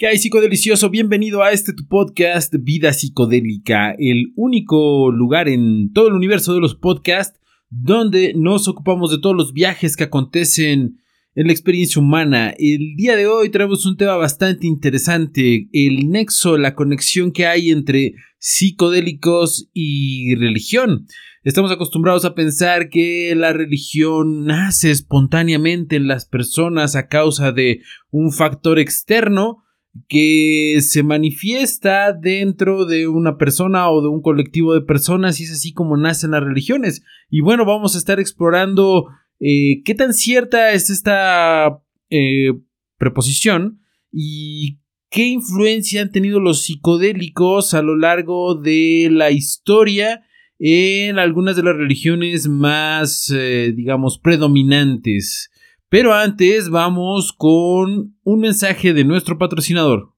¿Qué 0.00 0.06
hay, 0.06 0.16
psicodelicioso? 0.16 0.88
Bienvenido 0.88 1.42
a 1.42 1.52
este 1.52 1.74
tu 1.74 1.86
podcast 1.86 2.54
Vida 2.58 2.94
Psicodélica, 2.94 3.94
el 3.98 4.32
único 4.34 5.10
lugar 5.10 5.46
en 5.46 5.92
todo 5.92 6.08
el 6.08 6.14
universo 6.14 6.54
de 6.54 6.60
los 6.60 6.74
podcasts 6.74 7.38
donde 7.68 8.32
nos 8.34 8.66
ocupamos 8.66 9.10
de 9.10 9.18
todos 9.18 9.36
los 9.36 9.52
viajes 9.52 9.98
que 9.98 10.04
acontecen 10.04 11.02
en 11.34 11.46
la 11.46 11.52
experiencia 11.52 12.00
humana. 12.00 12.54
El 12.58 12.96
día 12.96 13.14
de 13.14 13.26
hoy 13.26 13.50
traemos 13.50 13.84
un 13.84 13.98
tema 13.98 14.16
bastante 14.16 14.66
interesante, 14.66 15.68
el 15.70 16.08
nexo, 16.08 16.56
la 16.56 16.74
conexión 16.74 17.30
que 17.30 17.44
hay 17.44 17.68
entre 17.68 18.14
psicodélicos 18.38 19.68
y 19.74 20.34
religión. 20.36 21.08
Estamos 21.44 21.70
acostumbrados 21.72 22.24
a 22.24 22.34
pensar 22.34 22.88
que 22.88 23.34
la 23.36 23.52
religión 23.52 24.46
nace 24.46 24.92
espontáneamente 24.92 25.96
en 25.96 26.08
las 26.08 26.24
personas 26.24 26.96
a 26.96 27.08
causa 27.08 27.52
de 27.52 27.82
un 28.10 28.32
factor 28.32 28.78
externo, 28.78 29.62
que 30.08 30.78
se 30.80 31.02
manifiesta 31.02 32.12
dentro 32.12 32.84
de 32.84 33.08
una 33.08 33.36
persona 33.36 33.90
o 33.90 34.02
de 34.02 34.08
un 34.08 34.22
colectivo 34.22 34.74
de 34.74 34.82
personas 34.82 35.40
y 35.40 35.44
es 35.44 35.52
así 35.52 35.72
como 35.72 35.96
nacen 35.96 36.32
las 36.32 36.44
religiones. 36.44 37.02
Y 37.28 37.40
bueno, 37.40 37.64
vamos 37.64 37.94
a 37.94 37.98
estar 37.98 38.20
explorando 38.20 39.06
eh, 39.40 39.82
qué 39.84 39.94
tan 39.94 40.14
cierta 40.14 40.72
es 40.72 40.90
esta 40.90 41.82
eh, 42.10 42.52
preposición 42.98 43.80
y 44.12 44.80
qué 45.10 45.26
influencia 45.26 46.02
han 46.02 46.12
tenido 46.12 46.38
los 46.40 46.62
psicodélicos 46.62 47.74
a 47.74 47.82
lo 47.82 47.96
largo 47.96 48.54
de 48.54 49.08
la 49.10 49.30
historia 49.30 50.22
en 50.60 51.18
algunas 51.18 51.56
de 51.56 51.62
las 51.62 51.74
religiones 51.74 52.46
más, 52.46 53.32
eh, 53.34 53.72
digamos, 53.74 54.18
predominantes. 54.18 55.50
Pero 55.90 56.14
antes 56.14 56.70
vamos 56.70 57.32
con 57.36 58.16
un 58.22 58.40
mensaje 58.40 58.92
de 58.92 59.02
nuestro 59.02 59.38
patrocinador. 59.38 60.12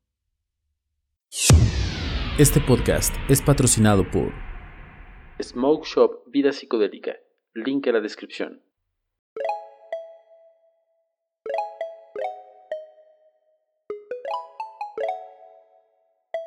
Este 2.38 2.60
podcast 2.60 3.14
es 3.30 3.40
patrocinado 3.40 4.04
por 4.10 4.34
Smoke 5.42 5.86
Shop 5.86 6.30
Vida 6.30 6.52
Psicodélica. 6.52 7.12
Link 7.54 7.86
en 7.86 7.94
la 7.94 8.00
descripción. 8.02 8.60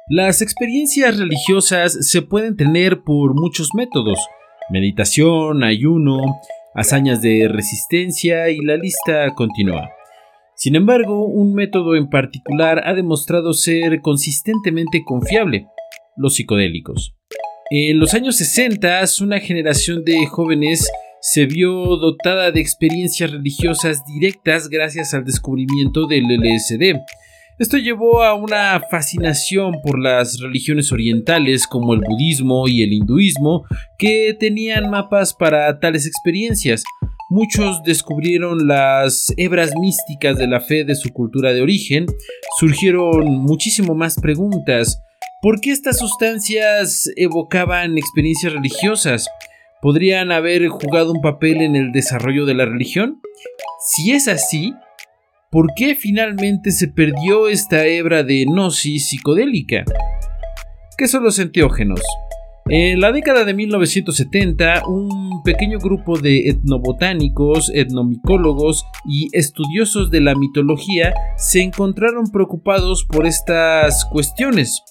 Las 0.07 0.43
experiencias 0.43 1.17
religiosas 1.17 1.97
se 2.07 2.21
pueden 2.21 2.55
tener 2.55 3.01
por 3.01 3.33
muchos 3.33 3.69
métodos. 3.73 4.19
Meditación, 4.69 5.63
ayuno, 5.63 6.19
hazañas 6.75 7.21
de 7.21 7.47
resistencia 7.47 8.49
y 8.49 8.59
la 8.59 8.77
lista 8.77 9.33
continúa. 9.35 9.89
Sin 10.55 10.75
embargo, 10.75 11.25
un 11.25 11.53
método 11.53 11.95
en 11.95 12.09
particular 12.09 12.81
ha 12.85 12.93
demostrado 12.93 13.53
ser 13.53 14.01
consistentemente 14.01 15.03
confiable, 15.05 15.67
los 16.15 16.35
psicodélicos. 16.35 17.15
En 17.71 17.99
los 17.99 18.13
años 18.13 18.37
60, 18.37 19.03
una 19.21 19.39
generación 19.39 20.03
de 20.05 20.25
jóvenes 20.27 20.87
se 21.21 21.45
vio 21.45 21.71
dotada 21.97 22.51
de 22.51 22.61
experiencias 22.61 23.31
religiosas 23.31 24.05
directas 24.05 24.69
gracias 24.69 25.13
al 25.13 25.25
descubrimiento 25.25 26.05
del 26.05 26.25
LSD, 26.25 26.99
esto 27.57 27.77
llevó 27.77 28.21
a 28.23 28.33
una 28.33 28.81
fascinación 28.91 29.75
por 29.81 29.97
las 29.97 30.39
religiones 30.41 30.91
orientales 30.91 31.67
como 31.67 31.93
el 31.93 32.01
budismo 32.01 32.67
y 32.67 32.83
el 32.83 32.91
hinduismo, 32.91 33.65
que 33.97 34.35
tenían 34.37 34.89
mapas 34.89 35.33
para 35.33 35.79
tales 35.79 36.05
experiencias. 36.05 36.83
Muchos 37.29 37.81
descubrieron 37.83 38.67
las 38.67 39.33
hebras 39.37 39.71
místicas 39.79 40.37
de 40.37 40.47
la 40.47 40.59
fe 40.59 40.83
de 40.83 40.95
su 40.95 41.09
cultura 41.09 41.53
de 41.53 41.61
origen, 41.61 42.05
surgieron 42.59 43.25
muchísimo 43.37 43.95
más 43.95 44.15
preguntas. 44.15 45.01
¿Por 45.41 45.61
qué 45.61 45.71
estas 45.71 45.97
sustancias 45.97 47.09
evocaban 47.15 47.97
experiencias 47.97 48.51
religiosas? 48.51 49.27
¿Podrían 49.81 50.31
haber 50.31 50.67
jugado 50.67 51.11
un 51.13 51.21
papel 51.21 51.61
en 51.61 51.75
el 51.75 51.91
desarrollo 51.91 52.45
de 52.45 52.53
la 52.53 52.65
religión? 52.65 53.21
Si 53.79 54.11
es 54.11 54.27
así, 54.27 54.73
¿Por 55.55 55.73
qué 55.73 55.95
finalmente 55.95 56.71
se 56.71 56.89
perdió 56.89 57.47
esta 57.47 57.85
hebra 57.85 58.23
de 58.23 58.43
gnosis 58.43 59.07
psicodélica? 59.07 59.85
¿Qué 60.97 61.07
son 61.07 61.23
los 61.23 61.39
enteógenos? 61.39 62.01
En 62.65 62.99
la 62.99 63.13
década 63.13 63.45
de 63.45 63.53
1970, 63.53 64.85
un 64.85 65.43
pequeño 65.43 65.79
grupo 65.79 66.19
de 66.19 66.49
etnobotánicos, 66.49 67.71
etnomicólogos 67.73 68.83
y 69.09 69.29
estudiosos 69.31 70.11
de 70.11 70.19
la 70.19 70.35
mitología 70.35 71.13
se 71.37 71.61
encontraron 71.61 72.31
preocupados 72.33 73.05
por 73.05 73.25
estas 73.25 74.03
cuestiones. 74.11 74.83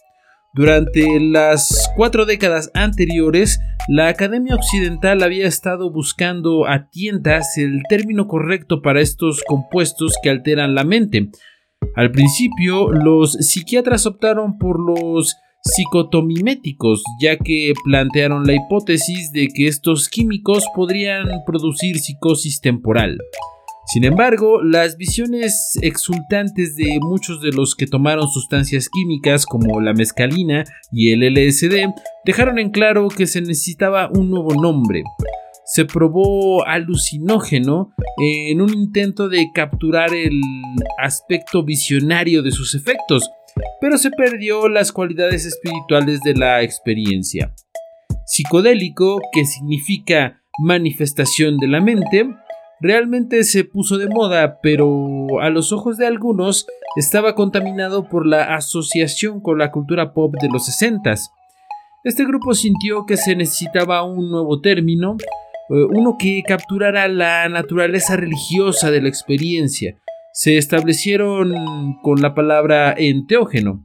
Durante 0.54 1.18
las 1.18 1.90
cuatro 1.96 2.26
décadas 2.26 2.70
anteriores, 2.74 3.58
la 3.88 4.06
Academia 4.06 4.54
Occidental 4.54 5.24
había 5.24 5.48
estado 5.48 5.90
buscando 5.90 6.68
a 6.68 6.88
tientas 6.90 7.58
el 7.58 7.82
término 7.88 8.28
correcto 8.28 8.80
para 8.80 9.00
estos 9.00 9.42
compuestos 9.48 10.14
que 10.22 10.30
alteran 10.30 10.76
la 10.76 10.84
mente. 10.84 11.30
Al 11.96 12.12
principio, 12.12 12.92
los 12.92 13.32
psiquiatras 13.32 14.06
optaron 14.06 14.56
por 14.58 14.78
los 14.78 15.34
psicotomiméticos, 15.64 17.02
ya 17.20 17.36
que 17.36 17.72
plantearon 17.84 18.46
la 18.46 18.54
hipótesis 18.54 19.32
de 19.32 19.48
que 19.48 19.66
estos 19.66 20.08
químicos 20.08 20.64
podrían 20.72 21.26
producir 21.46 21.98
psicosis 21.98 22.60
temporal. 22.60 23.18
Sin 23.86 24.04
embargo, 24.04 24.62
las 24.62 24.96
visiones 24.96 25.78
exultantes 25.82 26.74
de 26.74 26.98
muchos 27.00 27.42
de 27.42 27.50
los 27.50 27.74
que 27.74 27.86
tomaron 27.86 28.28
sustancias 28.28 28.88
químicas 28.88 29.44
como 29.44 29.80
la 29.80 29.92
mescalina 29.92 30.64
y 30.90 31.12
el 31.12 31.20
LSD 31.20 31.92
dejaron 32.24 32.58
en 32.58 32.70
claro 32.70 33.08
que 33.08 33.26
se 33.26 33.42
necesitaba 33.42 34.08
un 34.10 34.30
nuevo 34.30 34.54
nombre. 34.54 35.04
Se 35.66 35.84
probó 35.84 36.66
alucinógeno 36.66 37.90
en 38.18 38.60
un 38.62 38.72
intento 38.72 39.28
de 39.28 39.50
capturar 39.54 40.14
el 40.14 40.40
aspecto 40.98 41.62
visionario 41.62 42.42
de 42.42 42.52
sus 42.52 42.74
efectos, 42.74 43.30
pero 43.80 43.98
se 43.98 44.10
perdió 44.10 44.68
las 44.68 44.92
cualidades 44.92 45.44
espirituales 45.44 46.20
de 46.20 46.34
la 46.34 46.62
experiencia. 46.62 47.54
Psicodélico, 48.26 49.20
que 49.32 49.44
significa 49.44 50.40
manifestación 50.58 51.58
de 51.58 51.68
la 51.68 51.80
mente, 51.80 52.28
realmente 52.84 53.44
se 53.44 53.64
puso 53.64 53.96
de 53.96 54.08
moda, 54.08 54.60
pero 54.62 55.40
a 55.40 55.48
los 55.48 55.72
ojos 55.72 55.96
de 55.96 56.06
algunos 56.06 56.66
estaba 56.96 57.34
contaminado 57.34 58.10
por 58.10 58.26
la 58.26 58.54
asociación 58.54 59.40
con 59.40 59.56
la 59.56 59.70
cultura 59.70 60.12
pop 60.12 60.34
de 60.38 60.48
los 60.52 60.66
60 60.66 61.14
Este 62.04 62.26
grupo 62.26 62.52
sintió 62.52 63.06
que 63.06 63.16
se 63.16 63.36
necesitaba 63.36 64.02
un 64.02 64.30
nuevo 64.30 64.60
término, 64.60 65.16
eh, 65.70 65.84
uno 65.96 66.16
que 66.18 66.42
capturara 66.46 67.08
la 67.08 67.48
naturaleza 67.48 68.16
religiosa 68.16 68.90
de 68.90 69.00
la 69.00 69.08
experiencia. 69.08 69.96
Se 70.34 70.58
establecieron 70.58 71.54
con 72.02 72.20
la 72.20 72.34
palabra 72.34 72.94
enteógeno, 72.98 73.82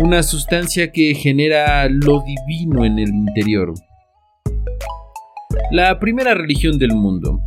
una 0.00 0.24
sustancia 0.24 0.90
que 0.90 1.14
genera 1.14 1.88
lo 1.88 2.24
divino 2.24 2.84
en 2.84 2.98
el 2.98 3.10
interior. 3.10 3.74
La 5.70 6.00
primera 6.00 6.34
religión 6.34 6.80
del 6.80 6.96
mundo. 6.96 7.40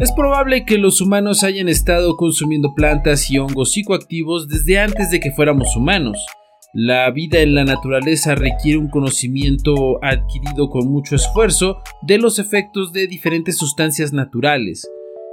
Es 0.00 0.12
probable 0.12 0.64
que 0.64 0.78
los 0.78 1.02
humanos 1.02 1.44
hayan 1.44 1.68
estado 1.68 2.16
consumiendo 2.16 2.74
plantas 2.74 3.30
y 3.30 3.38
hongos 3.38 3.72
psicoactivos 3.72 4.48
desde 4.48 4.78
antes 4.78 5.10
de 5.10 5.20
que 5.20 5.30
fuéramos 5.30 5.76
humanos. 5.76 6.24
La 6.72 7.10
vida 7.10 7.40
en 7.40 7.54
la 7.54 7.66
naturaleza 7.66 8.34
requiere 8.34 8.78
un 8.78 8.88
conocimiento 8.88 10.02
adquirido 10.02 10.70
con 10.70 10.90
mucho 10.90 11.16
esfuerzo 11.16 11.82
de 12.00 12.16
los 12.16 12.38
efectos 12.38 12.94
de 12.94 13.08
diferentes 13.08 13.58
sustancias 13.58 14.14
naturales. 14.14 14.90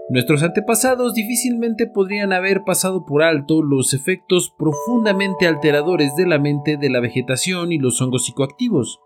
Nuestros 0.09 0.44
antepasados 0.44 1.13
difícilmente 1.13 1.88
podrían 1.88 2.33
haber 2.33 2.66
pasado 2.66 3.06
por 3.06 3.23
alto 3.23 3.63
los 3.63 3.94
efectos 3.94 4.53
profundamente 4.57 5.47
alteradores 5.47 6.13
de 6.18 6.27
la 6.27 6.39
mente 6.39 6.75
de 6.75 6.89
la 6.89 7.00
vegetación 7.00 7.71
y 7.71 7.77
los 7.77 8.01
hongos 8.01 8.25
psicoactivos. 8.25 9.00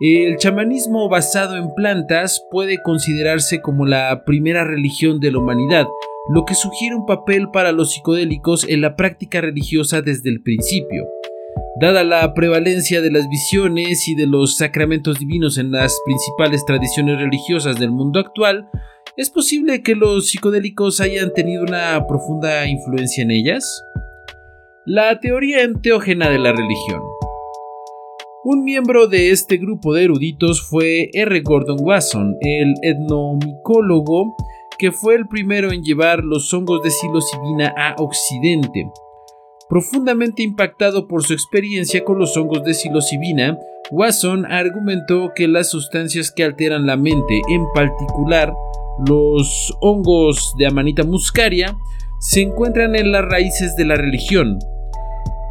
El 0.00 0.36
chamanismo 0.36 1.08
basado 1.08 1.56
en 1.56 1.74
plantas 1.74 2.46
puede 2.52 2.80
considerarse 2.84 3.60
como 3.60 3.84
la 3.84 4.22
primera 4.24 4.62
religión 4.62 5.18
de 5.18 5.32
la 5.32 5.40
humanidad, 5.40 5.88
lo 6.28 6.44
que 6.44 6.54
sugiere 6.54 6.94
un 6.94 7.04
papel 7.04 7.50
para 7.50 7.72
los 7.72 7.94
psicodélicos 7.94 8.64
en 8.68 8.80
la 8.80 8.94
práctica 8.94 9.40
religiosa 9.40 10.00
desde 10.00 10.30
el 10.30 10.40
principio. 10.40 11.04
Dada 11.80 12.04
la 12.04 12.32
prevalencia 12.32 13.00
de 13.00 13.10
las 13.10 13.28
visiones 13.28 14.06
y 14.06 14.14
de 14.14 14.28
los 14.28 14.56
sacramentos 14.56 15.18
divinos 15.18 15.58
en 15.58 15.72
las 15.72 15.98
principales 16.04 16.64
tradiciones 16.64 17.18
religiosas 17.18 17.80
del 17.80 17.90
mundo 17.90 18.20
actual, 18.20 18.68
¿es 19.16 19.30
posible 19.30 19.82
que 19.82 19.96
los 19.96 20.28
psicodélicos 20.28 21.00
hayan 21.00 21.32
tenido 21.32 21.64
una 21.64 22.06
profunda 22.06 22.68
influencia 22.68 23.24
en 23.24 23.32
ellas? 23.32 23.82
La 24.86 25.18
teoría 25.18 25.64
enteógena 25.64 26.30
de 26.30 26.38
la 26.38 26.52
religión. 26.52 27.00
Un 28.44 28.62
miembro 28.62 29.08
de 29.08 29.32
este 29.32 29.56
grupo 29.56 29.92
de 29.92 30.04
eruditos 30.04 30.62
fue 30.62 31.10
R. 31.12 31.40
Gordon 31.40 31.78
Wasson, 31.80 32.36
el 32.40 32.72
etnomicólogo 32.82 34.36
que 34.78 34.92
fue 34.92 35.16
el 35.16 35.26
primero 35.26 35.72
en 35.72 35.82
llevar 35.82 36.22
los 36.22 36.54
hongos 36.54 36.80
de 36.84 36.90
psilocibina 36.90 37.74
a 37.76 37.96
Occidente. 37.98 38.88
Profundamente 39.68 40.44
impactado 40.44 41.08
por 41.08 41.24
su 41.24 41.32
experiencia 41.32 42.04
con 42.04 42.20
los 42.20 42.36
hongos 42.36 42.62
de 42.62 42.74
psilocibina, 42.74 43.58
Watson 43.90 44.46
argumentó 44.46 45.32
que 45.34 45.48
las 45.48 45.70
sustancias 45.70 46.30
que 46.30 46.44
alteran 46.44 46.86
la 46.86 46.96
mente, 46.96 47.42
en 47.48 47.64
particular 47.74 48.54
los 49.04 49.76
hongos 49.80 50.54
de 50.58 50.68
Amanita 50.68 51.02
muscaria, 51.02 51.76
se 52.20 52.42
encuentran 52.42 52.94
en 52.94 53.10
las 53.10 53.24
raíces 53.24 53.74
de 53.74 53.84
la 53.84 53.96
religión. 53.96 54.60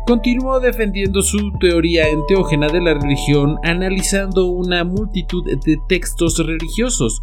Continuó 0.07 0.61
defendiendo 0.61 1.21
su 1.21 1.51
teoría 1.59 2.07
enteógena 2.07 2.69
de 2.69 2.79
la 2.79 2.93
religión 2.93 3.57
analizando 3.63 4.45
una 4.45 4.85
multitud 4.85 5.43
de 5.65 5.77
textos 5.89 6.37
religiosos. 6.37 7.21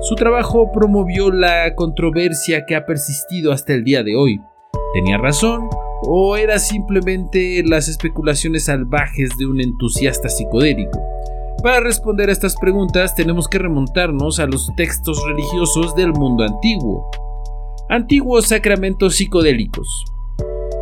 Su 0.00 0.16
trabajo 0.16 0.72
promovió 0.72 1.30
la 1.30 1.72
controversia 1.76 2.66
que 2.66 2.74
ha 2.74 2.86
persistido 2.86 3.52
hasta 3.52 3.72
el 3.74 3.84
día 3.84 4.02
de 4.02 4.16
hoy. 4.16 4.40
¿Tenía 4.94 5.16
razón? 5.16 5.68
¿O 6.02 6.36
era 6.36 6.58
simplemente 6.58 7.62
las 7.64 7.86
especulaciones 7.86 8.64
salvajes 8.64 9.30
de 9.38 9.46
un 9.46 9.60
entusiasta 9.60 10.28
psicodélico? 10.28 11.00
Para 11.62 11.78
responder 11.78 12.30
a 12.30 12.32
estas 12.32 12.56
preguntas 12.56 13.14
tenemos 13.14 13.46
que 13.46 13.60
remontarnos 13.60 14.40
a 14.40 14.46
los 14.46 14.74
textos 14.74 15.22
religiosos 15.24 15.94
del 15.94 16.12
mundo 16.12 16.42
antiguo. 16.42 17.08
Antiguos 17.88 18.48
sacramentos 18.48 19.14
psicodélicos. 19.14 20.13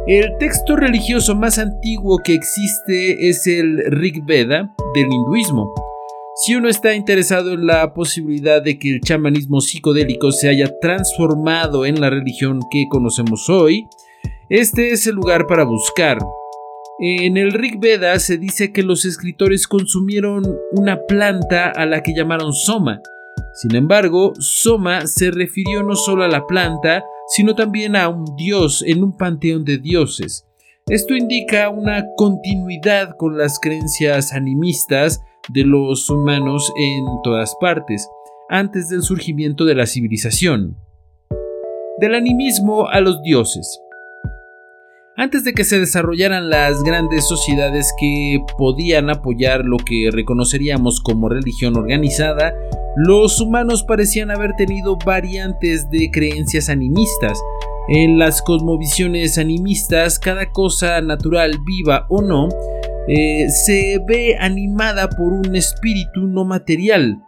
El 0.09 0.37
texto 0.39 0.75
religioso 0.75 1.37
más 1.37 1.61
antiguo 1.61 2.19
que 2.25 2.35
existe 2.35 3.29
es 3.29 3.47
el 3.47 3.79
Rig 3.87 4.25
Veda 4.25 4.75
del 4.95 5.07
hinduismo. 5.13 5.73
Si 6.35 6.57
uno 6.57 6.69
está 6.69 6.93
interesado 6.95 7.53
en 7.53 7.69
la 7.69 7.95
posibilidad 7.95 8.61
de 8.61 8.81
que 8.81 8.95
el 8.95 9.01
chamanismo 9.01 9.61
psicodélico 9.61 10.33
se 10.33 10.49
haya 10.49 10.69
transformado 10.81 11.87
en 11.87 12.01
la 12.01 12.11
religión 12.11 12.59
que 12.73 12.87
conocemos 12.91 13.49
hoy, 13.49 13.87
este 14.49 14.91
es 14.91 15.07
el 15.07 15.15
lugar 15.15 15.47
para 15.47 15.63
buscar. 15.63 16.19
En 16.99 17.37
el 17.37 17.53
Rig 17.53 17.79
Veda 17.79 18.19
se 18.19 18.39
dice 18.39 18.73
que 18.73 18.83
los 18.83 19.05
escritores 19.05 19.69
consumieron 19.69 20.43
una 20.73 20.99
planta 21.07 21.71
a 21.71 21.87
la 21.87 22.03
que 22.03 22.13
llamaron 22.13 22.53
Soma. 22.53 23.01
Sin 23.55 23.77
embargo, 23.77 24.33
Soma 24.41 25.07
se 25.07 25.31
refirió 25.31 25.85
no 25.85 25.95
solo 25.95 26.25
a 26.25 26.29
la 26.29 26.45
planta, 26.45 27.05
sino 27.34 27.55
también 27.55 27.96
a 27.96 28.11
un 28.11 28.37
dios 28.37 28.84
en 28.87 29.02
un 29.02 29.17
panteón 29.17 29.64
de 29.64 29.79
dioses. 29.79 30.46
Esto 30.87 31.14
indica 31.14 31.70
una 31.70 32.05
continuidad 32.17 33.17
con 33.17 33.38
las 33.38 33.58
creencias 33.58 34.34
animistas 34.34 35.19
de 35.49 35.64
los 35.64 36.11
humanos 36.11 36.70
en 36.76 37.05
todas 37.25 37.56
partes, 37.58 38.06
antes 38.50 38.90
del 38.90 39.02
surgimiento 39.02 39.64
de 39.64 39.75
la 39.75 39.87
civilización. 39.87 40.76
Del 41.99 42.14
animismo 42.14 42.87
a 42.88 43.00
los 43.00 43.23
dioses. 43.23 43.81
Antes 45.14 45.44
de 45.44 45.53
que 45.53 45.64
se 45.64 45.79
desarrollaran 45.79 46.49
las 46.49 46.82
grandes 46.82 47.29
sociedades 47.29 47.93
que 48.00 48.41
podían 48.56 49.11
apoyar 49.11 49.62
lo 49.62 49.76
que 49.76 50.09
reconoceríamos 50.11 51.00
como 51.03 51.29
religión 51.29 51.76
organizada, 51.76 52.55
los 52.97 53.38
humanos 53.38 53.82
parecían 53.82 54.31
haber 54.31 54.55
tenido 54.55 54.97
variantes 55.05 55.91
de 55.91 56.11
creencias 56.11 56.70
animistas. 56.70 57.38
En 57.88 58.19
las 58.19 58.41
cosmovisiones 58.41 59.37
animistas, 59.37 60.19
cada 60.19 60.50
cosa 60.50 60.99
natural, 61.03 61.58
viva 61.62 62.06
o 62.08 62.23
no, 62.23 62.49
eh, 63.06 63.50
se 63.50 64.00
ve 64.08 64.38
animada 64.41 65.11
por 65.11 65.31
un 65.31 65.55
espíritu 65.55 66.26
no 66.26 66.47
material. 66.47 67.23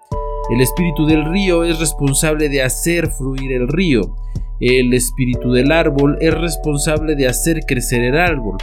El 0.50 0.62
espíritu 0.62 1.04
del 1.04 1.26
río 1.26 1.64
es 1.64 1.78
responsable 1.80 2.48
de 2.48 2.62
hacer 2.62 3.08
fluir 3.08 3.52
el 3.52 3.68
río. 3.68 4.16
El 4.60 4.94
espíritu 4.94 5.52
del 5.52 5.72
árbol 5.72 6.16
es 6.20 6.32
responsable 6.32 7.16
de 7.16 7.26
hacer 7.26 7.60
crecer 7.66 8.02
el 8.02 8.16
árbol. 8.16 8.56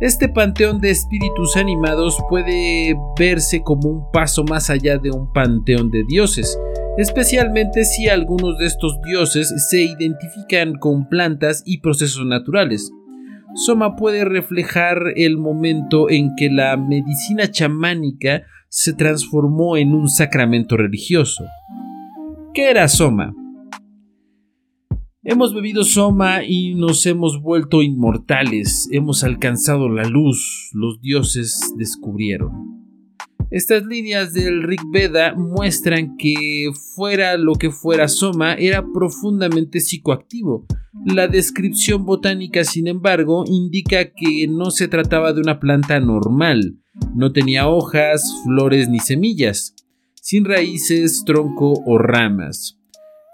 Este 0.00 0.30
panteón 0.30 0.80
de 0.80 0.90
espíritus 0.90 1.58
animados 1.58 2.16
puede 2.30 2.96
verse 3.18 3.62
como 3.62 3.90
un 3.90 4.10
paso 4.10 4.44
más 4.44 4.70
allá 4.70 4.96
de 4.96 5.10
un 5.10 5.30
panteón 5.30 5.90
de 5.90 6.04
dioses, 6.08 6.58
especialmente 6.96 7.84
si 7.84 8.08
algunos 8.08 8.56
de 8.56 8.64
estos 8.64 8.98
dioses 9.02 9.52
se 9.68 9.82
identifican 9.82 10.78
con 10.78 11.06
plantas 11.06 11.62
y 11.66 11.80
procesos 11.80 12.24
naturales. 12.24 12.90
Soma 13.54 13.96
puede 13.96 14.24
reflejar 14.24 15.02
el 15.16 15.36
momento 15.36 16.08
en 16.08 16.30
que 16.34 16.48
la 16.48 16.78
medicina 16.78 17.50
chamánica 17.50 18.44
se 18.70 18.94
transformó 18.94 19.76
en 19.76 19.92
un 19.92 20.08
sacramento 20.08 20.78
religioso. 20.78 21.44
¿Qué 22.54 22.70
era 22.70 22.88
Soma? 22.88 23.34
Hemos 25.30 25.54
bebido 25.54 25.84
soma 25.84 26.42
y 26.42 26.74
nos 26.74 27.06
hemos 27.06 27.40
vuelto 27.40 27.82
inmortales, 27.82 28.88
hemos 28.90 29.22
alcanzado 29.22 29.88
la 29.88 30.02
luz, 30.02 30.70
los 30.72 31.00
dioses 31.00 31.72
descubrieron. 31.76 32.50
Estas 33.48 33.86
líneas 33.86 34.32
del 34.32 34.64
Rig 34.64 34.80
Veda 34.90 35.36
muestran 35.36 36.16
que 36.16 36.72
fuera 36.96 37.36
lo 37.36 37.52
que 37.54 37.70
fuera 37.70 38.08
Soma 38.08 38.54
era 38.54 38.84
profundamente 38.92 39.78
psicoactivo. 39.78 40.66
La 41.06 41.28
descripción 41.28 42.04
botánica, 42.04 42.64
sin 42.64 42.88
embargo, 42.88 43.44
indica 43.46 44.10
que 44.12 44.48
no 44.48 44.72
se 44.72 44.88
trataba 44.88 45.32
de 45.32 45.42
una 45.42 45.60
planta 45.60 46.00
normal, 46.00 46.80
no 47.14 47.30
tenía 47.30 47.68
hojas, 47.68 48.24
flores 48.42 48.88
ni 48.88 48.98
semillas, 48.98 49.76
sin 50.14 50.44
raíces, 50.44 51.22
tronco 51.24 51.74
o 51.86 51.98
ramas. 51.98 52.79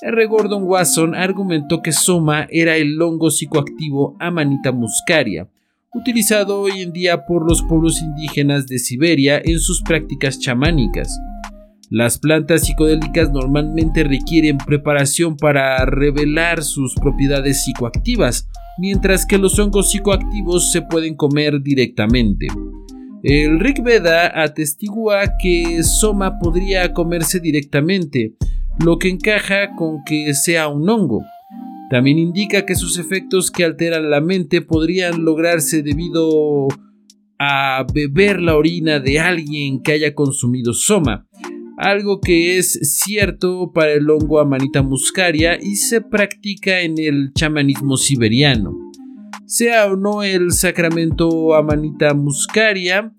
R. 0.08 0.26
Gordon 0.26 0.62
Wasson 0.62 1.17
argumentó 1.17 1.82
que 1.82 1.91
Soma 1.91 2.47
era 2.50 2.76
el 2.76 3.03
hongo 3.03 3.29
psicoactivo 3.29 4.17
Amanita 4.20 4.70
muscaria, 4.70 5.49
utilizado 5.93 6.61
hoy 6.61 6.81
en 6.82 6.93
día 6.93 7.26
por 7.26 7.44
los 7.44 7.64
pueblos 7.64 8.00
indígenas 8.00 8.69
de 8.69 8.79
Siberia 8.79 9.43
en 9.44 9.58
sus 9.58 9.82
prácticas 9.82 10.38
chamánicas. 10.38 11.19
Las 11.91 12.19
plantas 12.19 12.67
psicodélicas 12.67 13.32
normalmente 13.32 14.05
requieren 14.05 14.58
preparación 14.58 15.37
para 15.37 15.85
revelar 15.85 16.62
sus 16.62 16.94
propiedades 16.94 17.64
psicoactivas, 17.64 18.49
mientras 18.79 19.26
que 19.26 19.38
los 19.38 19.58
hongos 19.58 19.91
psicoactivos 19.91 20.70
se 20.70 20.82
pueden 20.82 21.17
comer 21.17 21.62
directamente. 21.62 22.47
El 23.25 23.58
Rig 23.58 23.82
Veda 23.82 24.41
atestigua 24.41 25.32
que 25.43 25.82
Soma 25.82 26.38
podría 26.38 26.93
comerse 26.93 27.41
directamente, 27.41 28.37
lo 28.78 28.99
que 28.99 29.08
encaja 29.08 29.75
con 29.76 30.05
que 30.05 30.34
sea 30.34 30.69
un 30.69 30.88
hongo. 30.88 31.23
También 31.90 32.19
indica 32.19 32.67
que 32.67 32.75
sus 32.75 32.99
efectos 32.99 33.50
que 33.50 33.64
alteran 33.64 34.11
la 34.11 34.20
mente 34.20 34.61
podrían 34.61 35.25
lograrse 35.25 35.82
debido 35.82 36.69
a 37.38 37.87
beber 37.93 38.41
la 38.41 38.56
orina 38.56 38.98
de 38.98 39.20
alguien 39.20 39.82
que 39.82 39.93
haya 39.93 40.15
consumido 40.15 40.72
soma, 40.72 41.27
algo 41.77 42.20
que 42.20 42.58
es 42.58 42.79
cierto 42.82 43.70
para 43.72 43.93
el 43.93 44.08
hongo 44.10 44.41
Amanita 44.41 44.82
muscaria 44.82 45.58
y 45.60 45.77
se 45.77 46.00
practica 46.00 46.81
en 46.81 46.98
el 46.98 47.32
chamanismo 47.34 47.96
siberiano. 47.96 48.74
Sea 49.46 49.86
o 49.86 49.96
no 49.96 50.22
el 50.22 50.53
sacramento 50.53 51.55
Amanita 51.55 52.15
muscaria, 52.15 53.12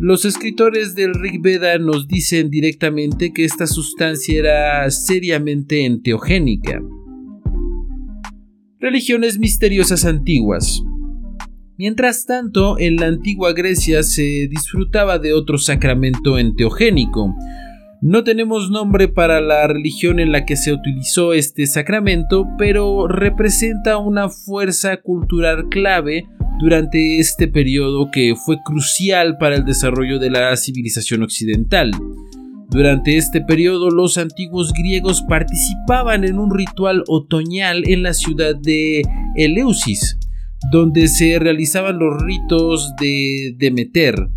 los 0.00 0.24
escritores 0.24 0.94
del 0.94 1.14
Rig 1.14 1.40
Veda 1.40 1.78
nos 1.78 2.08
dicen 2.08 2.50
directamente 2.50 3.32
que 3.32 3.44
esta 3.44 3.66
sustancia 3.66 4.38
era 4.38 4.90
seriamente 4.90 5.84
enteogénica. 5.84 6.82
Religiones 8.80 9.38
misteriosas 9.38 10.04
antiguas. 10.04 10.82
Mientras 11.78 12.26
tanto, 12.26 12.78
en 12.78 12.96
la 12.96 13.06
antigua 13.06 13.52
Grecia 13.52 14.02
se 14.02 14.48
disfrutaba 14.48 15.18
de 15.18 15.32
otro 15.32 15.58
sacramento 15.58 16.38
enteogénico. 16.38 17.34
No 18.02 18.22
tenemos 18.22 18.70
nombre 18.70 19.08
para 19.08 19.40
la 19.40 19.66
religión 19.66 20.20
en 20.20 20.30
la 20.30 20.44
que 20.44 20.56
se 20.56 20.72
utilizó 20.72 21.32
este 21.32 21.66
sacramento, 21.66 22.46
pero 22.58 23.08
representa 23.08 23.96
una 23.96 24.28
fuerza 24.28 24.98
cultural 24.98 25.68
clave 25.70 26.28
durante 26.58 27.18
este 27.18 27.48
periodo 27.48 28.10
que 28.10 28.34
fue 28.36 28.58
crucial 28.64 29.36
para 29.38 29.56
el 29.56 29.64
desarrollo 29.64 30.18
de 30.18 30.30
la 30.30 30.56
civilización 30.56 31.22
occidental. 31.22 31.90
Durante 32.70 33.16
este 33.16 33.40
periodo 33.40 33.90
los 33.90 34.18
antiguos 34.18 34.72
griegos 34.72 35.22
participaban 35.28 36.24
en 36.24 36.38
un 36.38 36.54
ritual 36.54 37.04
otoñal 37.08 37.88
en 37.88 38.02
la 38.02 38.14
ciudad 38.14 38.56
de 38.56 39.02
Eleusis, 39.36 40.18
donde 40.72 41.08
se 41.08 41.38
realizaban 41.38 41.98
los 41.98 42.22
ritos 42.22 42.94
de 43.00 43.54
Demeter. 43.58 44.28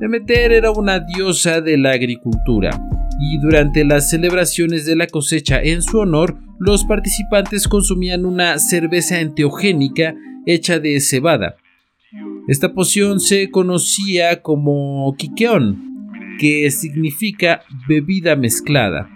Demeter 0.00 0.52
era 0.52 0.70
una 0.70 1.00
diosa 1.00 1.60
de 1.60 1.78
la 1.78 1.92
agricultura, 1.92 2.78
y 3.20 3.38
durante 3.38 3.84
las 3.84 4.10
celebraciones 4.10 4.86
de 4.86 4.96
la 4.96 5.06
cosecha 5.06 5.62
en 5.62 5.82
su 5.82 5.98
honor, 5.98 6.36
los 6.58 6.84
participantes 6.84 7.68
consumían 7.68 8.24
una 8.24 8.58
cerveza 8.58 9.20
enteogénica 9.20 10.14
hecha 10.46 10.78
de 10.78 11.00
cebada. 11.00 11.56
Esta 12.46 12.74
poción 12.74 13.20
se 13.20 13.50
conocía 13.50 14.42
como 14.42 15.14
Kikeon, 15.16 16.36
que 16.38 16.70
significa 16.70 17.62
bebida 17.88 18.36
mezclada. 18.36 19.10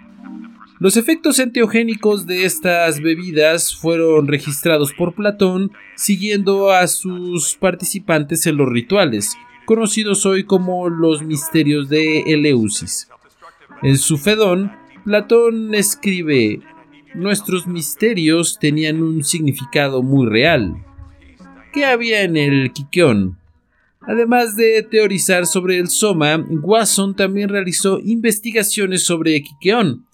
Los 0.79 0.95
efectos 0.95 1.39
enteogénicos 1.39 2.25
de 2.25 2.45
estas 2.45 3.01
bebidas 3.01 3.75
fueron 3.75 4.27
registrados 4.27 4.93
por 4.93 5.13
Platón 5.13 5.71
siguiendo 5.95 6.71
a 6.71 6.87
sus 6.87 7.55
participantes 7.55 8.47
en 8.47 8.55
los 8.55 8.69
rituales, 8.69 9.35
conocidos 9.65 10.25
hoy 10.25 10.45
como 10.45 10.89
los 10.89 11.21
misterios 11.21 11.89
de 11.89 12.21
Eleusis. 12.21 13.09
En 13.83 13.97
su 13.97 14.17
Fedón, 14.17 14.71
Platón 15.03 15.75
escribe, 15.75 16.61
nuestros 17.13 17.67
misterios 17.67 18.57
tenían 18.57 19.03
un 19.03 19.23
significado 19.23 20.01
muy 20.01 20.27
real. 20.27 20.85
¿Qué 21.71 21.85
había 21.85 22.23
en 22.23 22.35
el 22.35 22.71
Quiqueón? 22.73 23.37
Además 24.01 24.55
de 24.55 24.81
teorizar 24.83 25.45
sobre 25.45 25.77
el 25.77 25.89
soma, 25.89 26.43
Wasson 26.49 27.15
también 27.15 27.49
realizó 27.49 27.99
investigaciones 27.99 29.03
sobre 29.03 29.41
Quiqueón. 29.43 30.05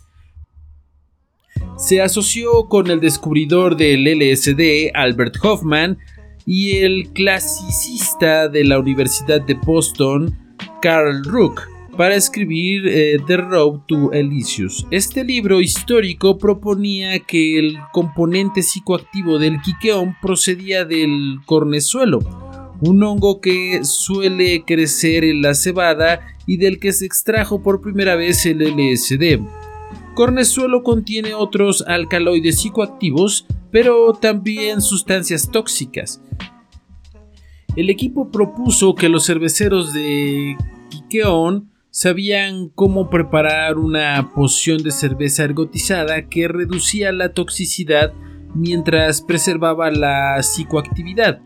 Se 1.78 2.02
asoció 2.02 2.68
con 2.68 2.90
el 2.90 3.00
descubridor 3.00 3.78
del 3.78 4.04
LSD, 4.04 4.92
Albert 4.94 5.36
Hoffman, 5.44 5.98
y 6.46 6.78
el 6.78 7.10
clasicista 7.14 8.50
de 8.50 8.64
la 8.66 8.80
Universidad 8.80 9.42
de 9.42 9.54
Boston, 9.56 10.38
Carl 10.82 11.24
Rook, 11.24 11.62
para 11.96 12.16
escribir 12.16 12.88
eh, 12.88 13.18
The 13.26 13.38
Road 13.38 13.82
to 13.88 14.12
Elysius. 14.12 14.86
Este 14.92 15.24
libro 15.24 15.62
histórico 15.62 16.38
proponía 16.38 17.20
que 17.20 17.60
el 17.60 17.78
componente 17.92 18.62
psicoactivo 18.62 19.40
del 19.40 19.62
quiqueón 19.62 20.16
procedía 20.22 20.86
del 20.86 21.40
cornezuelo, 21.46 22.20
un 22.82 23.04
hongo 23.04 23.40
que 23.40 23.84
suele 23.84 24.64
crecer 24.66 25.24
en 25.24 25.42
la 25.42 25.54
cebada 25.54 26.20
y 26.46 26.58
del 26.58 26.80
que 26.80 26.92
se 26.92 27.06
extrajo 27.06 27.62
por 27.64 27.82
primera 27.82 28.16
vez 28.16 28.46
el 28.46 28.60
LSD. 28.60 29.40
Cornezuelo 30.14 30.84
contiene 30.84 31.34
otros 31.34 31.84
alcaloides 31.88 32.62
psicoactivos, 32.62 33.46
pero 33.72 34.14
también 34.14 34.82
sustancias 34.82 35.50
tóxicas. 35.52 36.22
El 37.76 37.90
equipo 37.90 38.32
propuso 38.32 38.96
que 38.96 39.10
los 39.10 39.26
cerveceros 39.26 39.94
de 39.94 40.56
Quiqueón 40.90 41.75
sabían 41.96 42.68
cómo 42.76 43.10
preparar 43.10 43.78
una 43.78 44.34
poción 44.36 44.80
de 44.80 44.92
cerveza 44.92 45.46
ergotizada 45.46 46.28
que 46.28 46.50
reducía 46.50 47.14
la 47.14 47.30
toxicidad 47.30 48.12
mientras 48.54 49.22
preservaba 49.22 49.90
la 49.92 50.44
psicoactividad. 50.44 51.40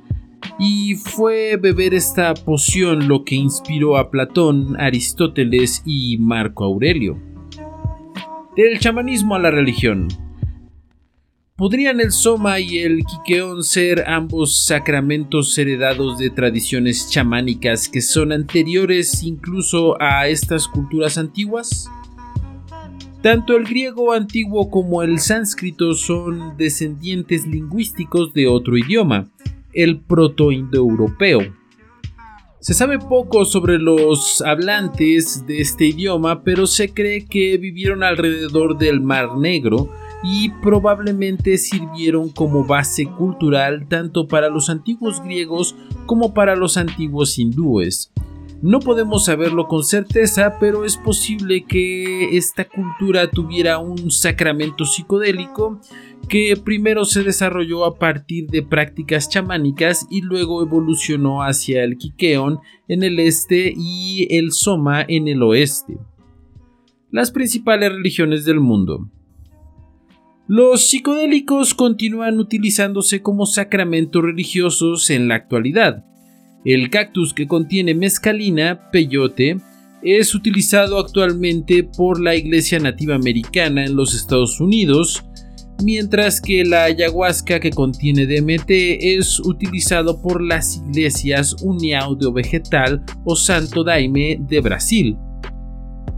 Y 0.57 0.95
fue 0.95 1.57
beber 1.57 1.93
esta 1.93 2.33
poción 2.33 3.07
lo 3.07 3.23
que 3.25 3.35
inspiró 3.35 3.95
a 3.95 4.09
Platón, 4.09 4.75
Aristóteles 4.81 5.83
y 5.85 6.17
Marco 6.17 6.63
Aurelio. 6.63 7.21
Del 8.55 8.79
chamanismo 8.79 9.35
a 9.35 9.39
la 9.39 9.51
religión. 9.51 10.07
¿Podrían 11.59 11.99
el 11.99 12.13
soma 12.13 12.61
y 12.61 12.77
el 12.77 13.03
quiqueón 13.03 13.65
ser 13.65 14.05
ambos 14.07 14.63
sacramentos 14.63 15.57
heredados 15.57 16.17
de 16.17 16.29
tradiciones 16.29 17.09
chamánicas 17.09 17.89
que 17.89 17.99
son 17.99 18.31
anteriores 18.31 19.23
incluso 19.23 20.01
a 20.01 20.29
estas 20.29 20.69
culturas 20.69 21.17
antiguas? 21.17 21.89
Tanto 23.21 23.57
el 23.57 23.65
griego 23.65 24.13
antiguo 24.13 24.69
como 24.69 25.03
el 25.03 25.19
sánscrito 25.19 25.95
son 25.95 26.55
descendientes 26.55 27.45
lingüísticos 27.45 28.33
de 28.33 28.47
otro 28.47 28.77
idioma, 28.77 29.27
el 29.73 29.99
proto-indoeuropeo. 29.99 31.41
Se 32.61 32.73
sabe 32.73 32.99
poco 32.99 33.43
sobre 33.43 33.79
los 33.79 34.41
hablantes 34.43 35.45
de 35.45 35.59
este 35.59 35.87
idioma, 35.87 36.41
pero 36.41 36.65
se 36.65 36.93
cree 36.93 37.25
que 37.25 37.57
vivieron 37.57 38.01
alrededor 38.01 38.77
del 38.77 39.01
Mar 39.01 39.35
Negro 39.35 39.89
y 40.23 40.49
probablemente 40.61 41.57
sirvieron 41.57 42.29
como 42.29 42.63
base 42.63 43.05
cultural 43.05 43.87
tanto 43.87 44.27
para 44.27 44.49
los 44.49 44.69
antiguos 44.69 45.23
griegos 45.23 45.75
como 46.05 46.33
para 46.33 46.55
los 46.55 46.77
antiguos 46.77 47.37
hindúes. 47.39 48.11
No 48.61 48.81
podemos 48.81 49.23
saberlo 49.23 49.69
con 49.69 49.85
certeza, 49.85 50.57
pero 50.59 50.83
es 50.83 50.97
posible 50.97 51.63
que 51.63 52.35
esta 52.35 52.65
cultura 52.67 53.31
tuviera 53.31 53.77
un 53.77 54.11
sacramento 54.11 54.83
psicodélico 54.83 55.79
que 56.27 56.57
primero 56.61 57.05
se 57.05 57.23
desarrolló 57.23 57.85
a 57.85 57.97
partir 57.97 58.47
de 58.47 58.61
prácticas 58.61 59.29
chamánicas 59.29 60.05
y 60.09 60.21
luego 60.21 60.61
evolucionó 60.61 61.41
hacia 61.41 61.85
el 61.85 61.97
Quiqueón 61.97 62.59
en 62.89 63.03
el 63.03 63.19
este 63.19 63.73
y 63.75 64.27
el 64.29 64.51
Soma 64.51 65.05
en 65.07 65.29
el 65.29 65.41
oeste. 65.41 65.97
Las 67.11 67.31
principales 67.31 67.93
religiones 67.93 68.43
del 68.43 68.59
mundo. 68.59 69.09
Los 70.51 70.89
psicodélicos 70.89 71.75
continúan 71.75 72.39
utilizándose 72.39 73.21
como 73.21 73.45
sacramentos 73.45 74.23
religiosos 74.23 75.11
en 75.11 75.27
la 75.27 75.35
actualidad. 75.35 76.03
El 76.65 76.89
cactus 76.89 77.35
que 77.35 77.47
contiene 77.47 77.93
mescalina, 77.93 78.89
peyote, 78.91 79.57
es 80.01 80.33
utilizado 80.33 80.97
actualmente 80.97 81.83
por 81.83 82.19
la 82.19 82.35
Iglesia 82.35 82.79
Nativa 82.79 83.13
Americana 83.13 83.85
en 83.85 83.95
los 83.95 84.15
Estados 84.15 84.59
Unidos, 84.59 85.23
mientras 85.83 86.41
que 86.41 86.65
la 86.65 86.85
ayahuasca 86.85 87.59
que 87.59 87.69
contiene 87.69 88.25
DMT 88.25 88.71
es 88.71 89.39
utilizado 89.39 90.19
por 90.19 90.41
las 90.41 90.77
iglesias 90.77 91.57
União 91.61 92.17
de 92.17 92.31
Vegetal 92.31 93.03
o 93.23 93.35
Santo 93.35 93.83
Daime 93.83 94.39
de 94.49 94.61
Brasil. 94.61 95.15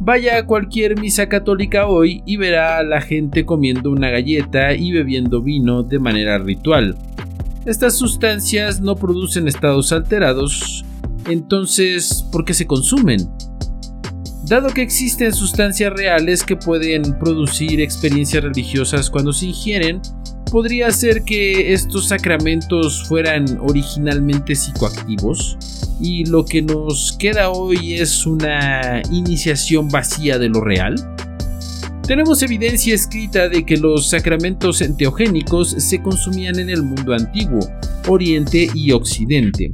Vaya 0.03 0.39
a 0.39 0.48
cualquier 0.48 1.00
misa 1.00 1.29
católica 1.29 1.86
hoy 1.86 2.24
y 2.25 2.36
verá 2.36 2.79
a 2.79 2.84
la 2.84 3.01
gente 3.01 3.46
comiendo 3.46 3.91
una 3.91 4.10
galleta 4.10 4.74
y 4.74 4.91
bebiendo 4.91 5.43
vino 5.43 5.84
de 5.84 6.00
manera 6.00 6.39
ritual. 6.39 6.98
Estas 7.67 8.00
sustancias 8.00 8.81
no 8.81 8.96
producen 8.96 9.48
estados 9.48 9.91
alterados, 9.91 10.84
entonces, 11.29 12.25
¿por 12.31 12.46
qué 12.46 12.55
se 12.55 12.65
consumen? 12.65 13.29
Dado 14.48 14.70
que 14.70 14.81
existen 14.81 15.34
sustancias 15.34 15.93
reales 15.93 16.43
que 16.43 16.55
pueden 16.55 17.20
producir 17.20 17.79
experiencias 17.79 18.43
religiosas 18.43 19.08
cuando 19.08 19.31
se 19.31 19.46
ingieren, 19.46 20.01
podría 20.51 20.91
ser 20.91 21.24
que 21.24 21.72
estos 21.72 22.10
sacramentos 22.10 23.08
fueran 23.08 23.58
originalmente 23.62 24.53
psicoactivos 24.53 25.58
y 26.01 26.25
lo 26.25 26.43
que 26.43 26.62
nos 26.62 27.15
queda 27.17 27.50
hoy 27.50 27.93
es 27.93 28.25
una 28.25 29.01
iniciación 29.12 29.88
vacía 29.88 30.38
de 30.38 30.50
lo 30.50 30.60
real. 30.60 30.96
Tenemos 32.05 32.41
evidencia 32.41 32.93
escrita 32.93 33.48
de 33.48 33.65
que 33.65 33.77
los 33.77 34.10
sacramentos 34.10 34.81
enteogénicos 34.81 35.72
se 35.72 36.01
consumían 36.01 36.60
en 36.60 36.70
el 36.70 36.84
mundo 36.84 37.13
antiguo, 37.13 37.62
Oriente 38.08 38.67
y 38.74 38.91
Occidente. 38.91 39.72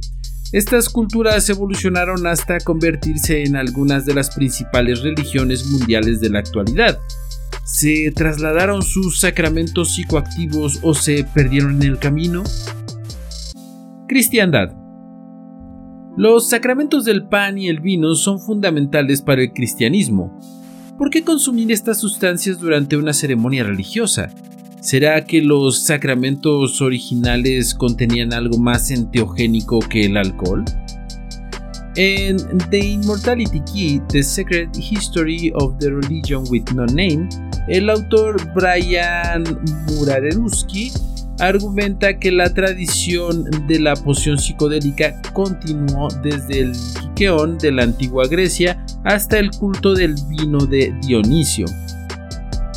Estas 0.52 0.88
culturas 0.88 1.48
evolucionaron 1.50 2.26
hasta 2.26 2.60
convertirse 2.60 3.42
en 3.42 3.56
algunas 3.56 4.06
de 4.06 4.14
las 4.14 4.30
principales 4.34 5.02
religiones 5.02 5.66
mundiales 5.66 6.20
de 6.20 6.30
la 6.30 6.38
actualidad. 6.38 6.98
¿Se 7.70 8.10
trasladaron 8.12 8.80
sus 8.80 9.20
sacramentos 9.20 9.94
psicoactivos 9.94 10.78
o 10.80 10.94
se 10.94 11.22
perdieron 11.22 11.82
en 11.82 11.90
el 11.90 11.98
camino? 11.98 12.42
Cristiandad. 14.08 14.72
Los 16.16 16.48
sacramentos 16.48 17.04
del 17.04 17.28
pan 17.28 17.58
y 17.58 17.68
el 17.68 17.80
vino 17.80 18.14
son 18.14 18.40
fundamentales 18.40 19.20
para 19.20 19.42
el 19.42 19.52
cristianismo. 19.52 20.40
¿Por 20.96 21.10
qué 21.10 21.22
consumir 21.22 21.70
estas 21.70 22.00
sustancias 22.00 22.58
durante 22.58 22.96
una 22.96 23.12
ceremonia 23.12 23.64
religiosa? 23.64 24.30
¿Será 24.80 25.26
que 25.26 25.42
los 25.42 25.82
sacramentos 25.82 26.80
originales 26.80 27.74
contenían 27.74 28.32
algo 28.32 28.56
más 28.56 28.90
enteogénico 28.90 29.80
que 29.80 30.06
el 30.06 30.16
alcohol? 30.16 30.64
En 31.96 32.38
The 32.70 32.78
Immortality 32.78 33.60
Key, 33.70 34.00
The 34.08 34.22
Secret 34.22 34.70
History 34.74 35.52
of 35.54 35.76
the 35.78 35.90
Religion 35.90 36.44
with 36.48 36.64
No 36.74 36.86
Name, 36.86 37.28
el 37.68 37.90
autor 37.90 38.36
Brian 38.54 39.44
Murareruski 39.86 40.90
argumenta 41.38 42.18
que 42.18 42.32
la 42.32 42.52
tradición 42.52 43.44
de 43.68 43.78
la 43.78 43.94
poción 43.94 44.38
psicodélica 44.38 45.20
continuó 45.32 46.08
desde 46.22 46.60
el 46.60 46.72
Quiqueón 47.00 47.58
de 47.58 47.72
la 47.72 47.84
antigua 47.84 48.26
Grecia 48.26 48.84
hasta 49.04 49.38
el 49.38 49.50
culto 49.50 49.94
del 49.94 50.14
vino 50.28 50.66
de 50.66 50.94
Dionisio. 51.02 51.66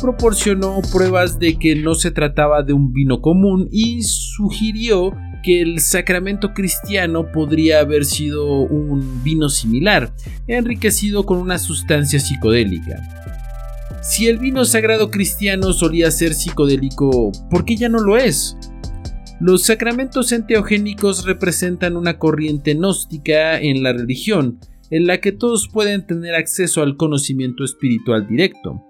Proporcionó 0.00 0.80
pruebas 0.92 1.38
de 1.38 1.58
que 1.58 1.74
no 1.74 1.94
se 1.94 2.10
trataba 2.10 2.62
de 2.62 2.72
un 2.72 2.92
vino 2.92 3.20
común 3.20 3.68
y 3.72 4.02
sugirió 4.02 5.12
que 5.42 5.60
el 5.60 5.80
sacramento 5.80 6.54
cristiano 6.54 7.30
podría 7.32 7.80
haber 7.80 8.04
sido 8.04 8.46
un 8.60 9.22
vino 9.24 9.48
similar, 9.48 10.12
enriquecido 10.46 11.24
con 11.24 11.38
una 11.38 11.58
sustancia 11.58 12.20
psicodélica. 12.20 13.31
Si 14.02 14.26
el 14.26 14.38
vino 14.38 14.64
sagrado 14.64 15.12
cristiano 15.12 15.72
solía 15.72 16.10
ser 16.10 16.34
psicodélico, 16.34 17.30
¿por 17.48 17.64
qué 17.64 17.76
ya 17.76 17.88
no 17.88 18.00
lo 18.00 18.16
es? 18.16 18.56
Los 19.40 19.62
sacramentos 19.62 20.32
enteogénicos 20.32 21.24
representan 21.24 21.96
una 21.96 22.18
corriente 22.18 22.74
gnóstica 22.74 23.60
en 23.60 23.84
la 23.84 23.92
religión, 23.92 24.58
en 24.90 25.06
la 25.06 25.20
que 25.20 25.30
todos 25.30 25.68
pueden 25.68 26.04
tener 26.04 26.34
acceso 26.34 26.82
al 26.82 26.96
conocimiento 26.96 27.62
espiritual 27.62 28.26
directo. 28.26 28.84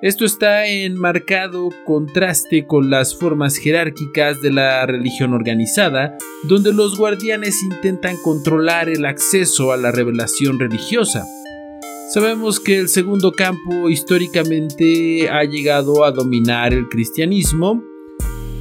Esto 0.00 0.24
está 0.24 0.66
en 0.66 0.98
marcado 0.98 1.68
contraste 1.84 2.66
con 2.66 2.88
las 2.88 3.14
formas 3.14 3.58
jerárquicas 3.58 4.40
de 4.40 4.52
la 4.52 4.86
religión 4.86 5.34
organizada, 5.34 6.16
donde 6.48 6.72
los 6.72 6.96
guardianes 6.96 7.62
intentan 7.62 8.16
controlar 8.24 8.88
el 8.88 9.04
acceso 9.04 9.72
a 9.72 9.76
la 9.76 9.92
revelación 9.92 10.58
religiosa. 10.58 11.26
Sabemos 12.08 12.60
que 12.60 12.78
el 12.78 12.88
segundo 12.88 13.32
campo 13.32 13.90
históricamente 13.90 15.28
ha 15.28 15.42
llegado 15.42 16.04
a 16.04 16.12
dominar 16.12 16.72
el 16.72 16.88
cristianismo, 16.88 17.82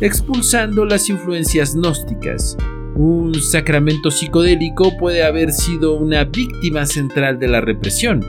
expulsando 0.02 0.84
las 0.84 1.10
influencias 1.10 1.75
gnósticas. 1.75 2.58
Un 2.96 3.36
sacramento 3.36 4.10
psicodélico 4.10 4.98
puede 4.98 5.24
haber 5.24 5.52
sido 5.52 5.94
una 5.94 6.24
víctima 6.24 6.88
central 6.88 7.38
de 7.38 7.48
la 7.48 7.62
represión. 7.62 8.25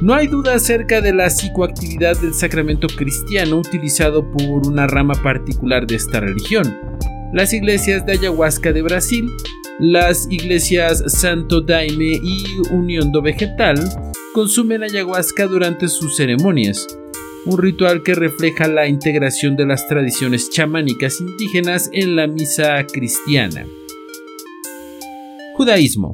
No 0.00 0.14
hay 0.14 0.28
duda 0.28 0.54
acerca 0.54 1.02
de 1.02 1.12
la 1.12 1.28
psicoactividad 1.28 2.18
del 2.22 2.32
sacramento 2.32 2.86
cristiano 2.88 3.58
utilizado 3.58 4.24
por 4.32 4.66
una 4.66 4.86
rama 4.86 5.12
particular 5.22 5.86
de 5.86 5.96
esta 5.96 6.20
religión, 6.20 6.74
las 7.34 7.52
iglesias 7.52 8.06
de 8.06 8.12
ayahuasca 8.12 8.72
de 8.72 8.80
Brasil, 8.80 9.28
las 9.80 10.26
iglesias 10.30 11.02
Santo 11.06 11.62
Daime 11.62 12.20
y 12.22 12.44
Unión 12.70 13.10
do 13.12 13.22
Vegetal 13.22 13.78
consumen 14.34 14.82
ayahuasca 14.82 15.46
durante 15.46 15.88
sus 15.88 16.16
ceremonias, 16.16 16.86
un 17.46 17.56
ritual 17.56 18.02
que 18.02 18.14
refleja 18.14 18.68
la 18.68 18.86
integración 18.86 19.56
de 19.56 19.64
las 19.64 19.88
tradiciones 19.88 20.50
chamánicas 20.50 21.18
indígenas 21.20 21.88
en 21.94 22.14
la 22.14 22.26
misa 22.26 22.86
cristiana. 22.86 23.64
Judaísmo 25.56 26.12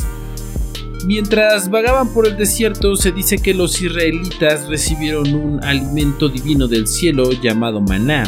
Mientras 1.04 1.68
vagaban 1.68 2.14
por 2.14 2.28
el 2.28 2.36
desierto, 2.36 2.94
se 2.94 3.10
dice 3.10 3.38
que 3.38 3.52
los 3.52 3.82
israelitas 3.82 4.68
recibieron 4.68 5.34
un 5.34 5.64
alimento 5.64 6.28
divino 6.28 6.68
del 6.68 6.86
cielo 6.86 7.32
llamado 7.32 7.80
maná. 7.80 8.24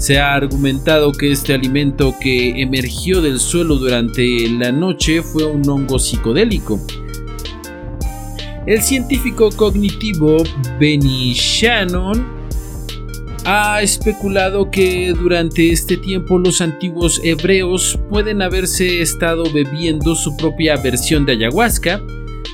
Se 0.00 0.18
ha 0.18 0.32
argumentado 0.32 1.12
que 1.12 1.30
este 1.30 1.52
alimento 1.52 2.14
que 2.18 2.62
emergió 2.62 3.20
del 3.20 3.38
suelo 3.38 3.76
durante 3.76 4.48
la 4.48 4.72
noche 4.72 5.20
fue 5.22 5.44
un 5.44 5.68
hongo 5.68 5.98
psicodélico. 5.98 6.80
El 8.64 8.80
científico 8.80 9.50
cognitivo 9.54 10.42
Benny 10.78 11.34
Shannon 11.34 12.26
ha 13.44 13.82
especulado 13.82 14.70
que 14.70 15.12
durante 15.12 15.70
este 15.70 15.98
tiempo 15.98 16.38
los 16.38 16.62
antiguos 16.62 17.20
hebreos 17.22 17.98
pueden 18.08 18.40
haberse 18.40 19.02
estado 19.02 19.44
bebiendo 19.52 20.14
su 20.14 20.34
propia 20.34 20.78
versión 20.78 21.26
de 21.26 21.32
ayahuasca, 21.32 22.00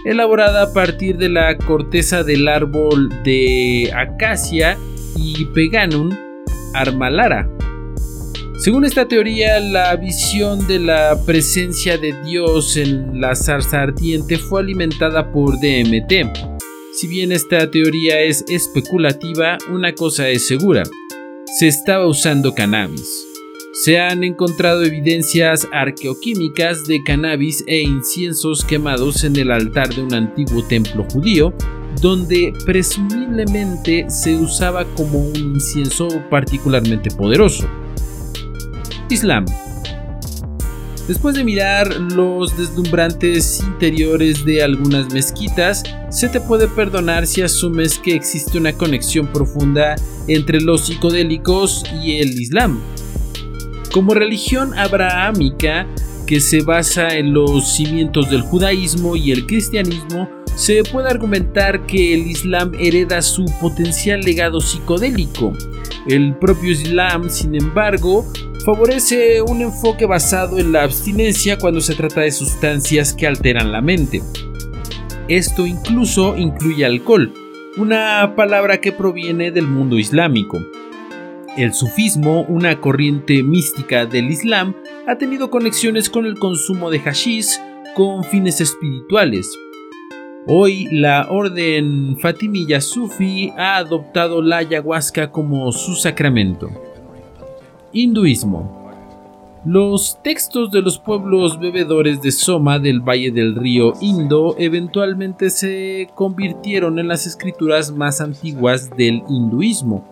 elaborada 0.04 0.62
a 0.64 0.72
partir 0.72 1.16
de 1.16 1.28
la 1.28 1.56
corteza 1.56 2.24
del 2.24 2.48
árbol 2.48 3.08
de 3.22 3.92
acacia 3.94 4.76
y 5.16 5.44
peganum 5.54 6.25
armalara. 6.74 7.48
Según 8.58 8.84
esta 8.84 9.06
teoría, 9.06 9.60
la 9.60 9.94
visión 9.96 10.66
de 10.66 10.78
la 10.78 11.18
presencia 11.26 11.98
de 11.98 12.14
Dios 12.24 12.76
en 12.76 13.20
la 13.20 13.34
zarza 13.34 13.82
ardiente 13.82 14.38
fue 14.38 14.62
alimentada 14.62 15.30
por 15.30 15.60
DMT, 15.60 16.56
si 16.96 17.08
bien 17.08 17.30
esta 17.30 17.70
teoría 17.70 18.22
es 18.22 18.42
especulativa, 18.48 19.58
una 19.70 19.94
cosa 19.94 20.30
es 20.30 20.46
segura, 20.46 20.82
se 21.58 21.68
estaba 21.68 22.06
usando 22.06 22.54
cannabis. 22.54 23.22
Se 23.84 24.00
han 24.00 24.24
encontrado 24.24 24.82
evidencias 24.82 25.68
arqueoquímicas 25.72 26.86
de 26.86 27.02
cannabis 27.04 27.62
e 27.66 27.82
inciensos 27.82 28.64
quemados 28.64 29.24
en 29.24 29.36
el 29.36 29.50
altar 29.50 29.94
de 29.94 30.04
un 30.04 30.14
antiguo 30.14 30.66
templo 30.66 31.04
judío, 31.12 31.52
donde 32.00 32.52
presumiblemente 32.64 34.06
se 34.08 34.36
usaba 34.36 34.84
como 34.94 35.18
un 35.18 35.36
incienso 35.36 36.08
particularmente 36.30 37.10
poderoso. 37.10 37.66
Islam 39.08 39.46
Después 41.08 41.36
de 41.36 41.44
mirar 41.44 42.00
los 42.00 42.56
deslumbrantes 42.56 43.60
interiores 43.60 44.44
de 44.44 44.64
algunas 44.64 45.12
mezquitas, 45.12 45.84
se 46.10 46.28
te 46.28 46.40
puede 46.40 46.66
perdonar 46.66 47.28
si 47.28 47.42
asumes 47.42 48.00
que 48.00 48.16
existe 48.16 48.58
una 48.58 48.72
conexión 48.72 49.28
profunda 49.28 49.94
entre 50.26 50.60
los 50.60 50.86
psicodélicos 50.86 51.84
y 52.02 52.16
el 52.16 52.40
Islam. 52.40 52.80
Como 53.92 54.14
religión 54.14 54.76
abrahámica 54.76 55.86
que 56.26 56.40
se 56.40 56.62
basa 56.62 57.16
en 57.16 57.32
los 57.32 57.76
cimientos 57.76 58.28
del 58.28 58.40
judaísmo 58.40 59.14
y 59.14 59.30
el 59.30 59.46
cristianismo, 59.46 60.28
se 60.56 60.82
puede 60.84 61.08
argumentar 61.08 61.86
que 61.86 62.14
el 62.14 62.26
Islam 62.26 62.72
hereda 62.80 63.20
su 63.22 63.44
potencial 63.60 64.22
legado 64.22 64.60
psicodélico. 64.60 65.52
El 66.08 66.34
propio 66.36 66.72
Islam, 66.72 67.28
sin 67.28 67.54
embargo, 67.54 68.24
favorece 68.64 69.42
un 69.42 69.60
enfoque 69.60 70.06
basado 70.06 70.58
en 70.58 70.72
la 70.72 70.82
abstinencia 70.82 71.58
cuando 71.58 71.80
se 71.80 71.94
trata 71.94 72.22
de 72.22 72.32
sustancias 72.32 73.12
que 73.12 73.26
alteran 73.26 73.70
la 73.70 73.82
mente. 73.82 74.22
Esto 75.28 75.66
incluso 75.66 76.36
incluye 76.36 76.86
alcohol, 76.86 77.32
una 77.76 78.34
palabra 78.34 78.80
que 78.80 78.92
proviene 78.92 79.50
del 79.50 79.66
mundo 79.66 79.98
islámico. 79.98 80.58
El 81.58 81.74
sufismo, 81.74 82.42
una 82.48 82.80
corriente 82.80 83.42
mística 83.42 84.06
del 84.06 84.30
Islam, 84.30 84.74
ha 85.06 85.18
tenido 85.18 85.50
conexiones 85.50 86.08
con 86.08 86.24
el 86.24 86.38
consumo 86.38 86.90
de 86.90 87.00
hashish 87.00 87.60
con 87.94 88.24
fines 88.24 88.60
espirituales. 88.60 89.50
Hoy 90.48 90.86
la 90.92 91.26
orden 91.28 92.16
Fatimilla 92.20 92.80
Sufi 92.80 93.52
ha 93.58 93.78
adoptado 93.78 94.40
la 94.40 94.58
ayahuasca 94.58 95.32
como 95.32 95.72
su 95.72 95.96
sacramento. 95.96 96.70
Hinduismo. 97.92 98.92
Los 99.64 100.22
textos 100.22 100.70
de 100.70 100.82
los 100.82 101.00
pueblos 101.00 101.58
bebedores 101.58 102.22
de 102.22 102.30
Soma 102.30 102.78
del 102.78 103.00
Valle 103.00 103.32
del 103.32 103.56
Río 103.56 103.94
Indo 104.00 104.54
eventualmente 104.56 105.50
se 105.50 106.08
convirtieron 106.14 107.00
en 107.00 107.08
las 107.08 107.26
escrituras 107.26 107.90
más 107.90 108.20
antiguas 108.20 108.88
del 108.96 109.24
hinduismo. 109.28 110.04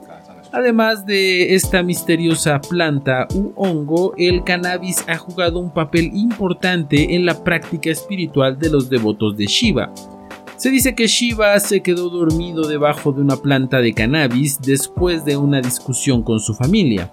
Además 0.51 1.07
de 1.07 1.55
esta 1.55 1.85
misteriosa 1.85 2.61
planta 2.61 3.29
u 3.37 3.53
hongo, 3.55 4.15
el 4.17 4.43
cannabis 4.43 5.05
ha 5.09 5.17
jugado 5.17 5.61
un 5.61 5.71
papel 5.71 6.11
importante 6.13 7.15
en 7.15 7.25
la 7.25 7.45
práctica 7.45 7.91
espiritual 7.91 8.59
de 8.59 8.71
los 8.71 8.91
devotos 8.91 9.37
de 9.37 9.47
Shiva. 9.47 9.93
Se 10.65 10.71
dice 10.71 10.95
que 10.95 11.09
Shiva 11.09 11.61
se 11.61 11.83
quedó 11.83 12.09
dormido 12.09 12.67
debajo 12.67 13.13
de 13.13 13.21
una 13.21 13.37
planta 13.37 13.83
de 13.83 13.93
cannabis 13.93 14.59
después 14.63 15.23
de 15.27 15.37
una 15.37 15.61
discusión 15.61 16.23
con 16.23 16.41
su 16.41 16.55
familia 16.55 17.13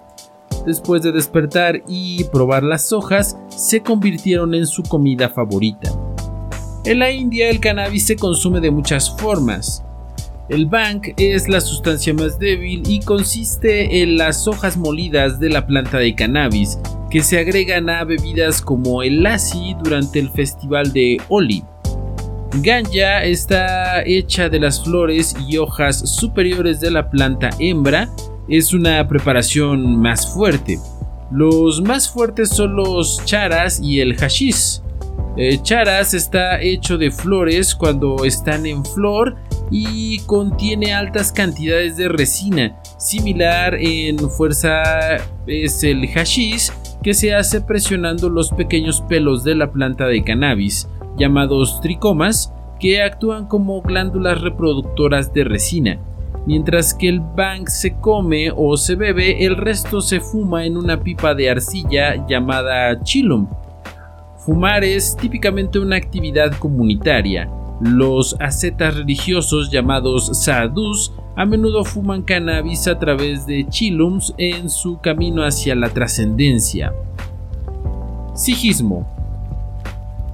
después 0.64 1.02
de 1.02 1.12
despertar 1.12 1.82
y 1.86 2.24
probar 2.32 2.62
las 2.62 2.94
hojas, 2.94 3.36
se 3.48 3.82
convirtieron 3.82 4.54
en 4.54 4.66
su 4.66 4.82
comida 4.82 5.28
favorita. 5.28 5.92
En 6.86 7.00
la 7.00 7.10
India 7.10 7.50
el 7.50 7.60
cannabis 7.60 8.06
se 8.06 8.16
consume 8.16 8.60
de 8.60 8.70
muchas 8.70 9.14
formas. 9.18 9.84
El 10.48 10.64
bang 10.64 11.02
es 11.18 11.46
la 11.46 11.60
sustancia 11.60 12.14
más 12.14 12.38
débil 12.38 12.82
y 12.86 13.00
consiste 13.00 14.00
en 14.00 14.16
las 14.16 14.48
hojas 14.48 14.78
molidas 14.78 15.38
de 15.40 15.50
la 15.50 15.66
planta 15.66 15.98
de 15.98 16.14
cannabis 16.14 16.78
que 17.10 17.22
se 17.22 17.38
agregan 17.38 17.90
a 17.90 18.04
bebidas 18.04 18.62
como 18.62 19.02
el 19.02 19.22
lassi 19.22 19.76
durante 19.84 20.20
el 20.20 20.30
festival 20.30 20.94
de 20.94 21.20
Holi. 21.28 21.62
Ganja 22.60 23.24
está 23.24 24.02
hecha 24.02 24.50
de 24.50 24.60
las 24.60 24.84
flores 24.84 25.34
y 25.48 25.56
hojas 25.56 26.00
superiores 26.08 26.80
de 26.80 26.90
la 26.90 27.08
planta 27.08 27.48
hembra 27.58 28.10
es 28.46 28.74
una 28.74 29.08
preparación 29.08 29.96
más 29.98 30.34
fuerte. 30.34 30.78
Los 31.30 31.80
más 31.80 32.10
fuertes 32.10 32.50
son 32.50 32.76
los 32.76 33.24
charas 33.24 33.80
y 33.82 34.00
el 34.00 34.16
hashish. 34.16 34.82
Charas 35.62 36.12
está 36.12 36.60
hecho 36.60 36.98
de 36.98 37.10
flores 37.10 37.74
cuando 37.74 38.24
están 38.26 38.66
en 38.66 38.84
flor 38.84 39.36
y 39.70 40.18
contiene 40.26 40.92
altas 40.92 41.32
cantidades 41.32 41.96
de 41.96 42.08
resina. 42.08 42.78
Similar 42.98 43.76
en 43.80 44.18
fuerza 44.28 44.82
es 45.46 45.82
el 45.84 46.06
hashish 46.08 46.70
que 47.02 47.14
se 47.14 47.34
hace 47.34 47.62
presionando 47.62 48.28
los 48.28 48.50
pequeños 48.50 49.00
pelos 49.08 49.42
de 49.42 49.54
la 49.54 49.72
planta 49.72 50.06
de 50.06 50.22
cannabis, 50.22 50.86
llamados 51.16 51.80
tricomas, 51.80 52.52
que 52.78 53.02
actúan 53.02 53.46
como 53.46 53.80
glándulas 53.80 54.40
reproductoras 54.40 55.32
de 55.32 55.44
resina. 55.44 55.98
Mientras 56.46 56.92
que 56.92 57.08
el 57.08 57.20
bang 57.20 57.68
se 57.68 57.94
come 57.94 58.50
o 58.54 58.76
se 58.76 58.96
bebe, 58.96 59.46
el 59.46 59.56
resto 59.56 60.00
se 60.00 60.18
fuma 60.18 60.64
en 60.66 60.76
una 60.76 61.00
pipa 61.00 61.34
de 61.34 61.48
arcilla 61.48 62.26
llamada 62.26 63.00
chilum. 63.04 63.46
Fumar 64.38 64.82
es 64.82 65.16
típicamente 65.16 65.78
una 65.78 65.94
actividad 65.94 66.58
comunitaria. 66.58 67.48
Los 67.80 68.34
ascetas 68.40 68.96
religiosos 68.96 69.70
llamados 69.70 70.30
sadhus 70.42 71.12
a 71.36 71.46
menudo 71.46 71.84
fuman 71.84 72.22
cannabis 72.22 72.88
a 72.88 72.98
través 72.98 73.46
de 73.46 73.66
chilums 73.68 74.34
en 74.38 74.68
su 74.68 74.98
camino 74.98 75.44
hacia 75.44 75.76
la 75.76 75.88
trascendencia. 75.90 76.92
Sijismo 78.34 79.21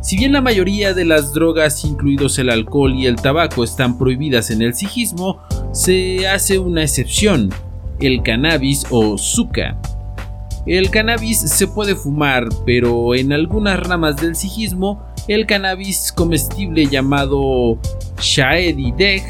Si 0.09 0.17
bien 0.17 0.33
la 0.33 0.41
mayoría 0.41 0.95
de 0.95 1.05
las 1.05 1.35
drogas, 1.35 1.85
incluidos 1.85 2.39
el 2.39 2.49
alcohol 2.49 2.95
y 2.95 3.05
el 3.05 3.17
tabaco, 3.17 3.63
están 3.63 3.99
prohibidas 3.99 4.51
en 4.51 4.63
el 4.63 4.73
sijismo, 4.73 5.43
se 5.73 6.27
hace 6.27 6.59
una 6.59 6.83
excepción, 6.83 7.51
el 8.01 8.23
cannabis 8.23 8.87
o 8.89 9.19
zucca. 9.19 9.79
El 10.65 10.89
cannabis 10.89 11.41
se 11.41 11.67
puede 11.67 11.95
fumar, 11.95 12.49
pero 12.65 13.15
en 13.15 13.35
algunas 13.35 13.79
ramas 13.81 14.17
del 14.17 14.35
sijismo, 14.35 15.05
el 15.29 15.45
cannabis 15.45 16.11
comestible 16.11 16.87
llamado 16.87 17.79
shaedi 18.19 18.93
deg 18.93 19.23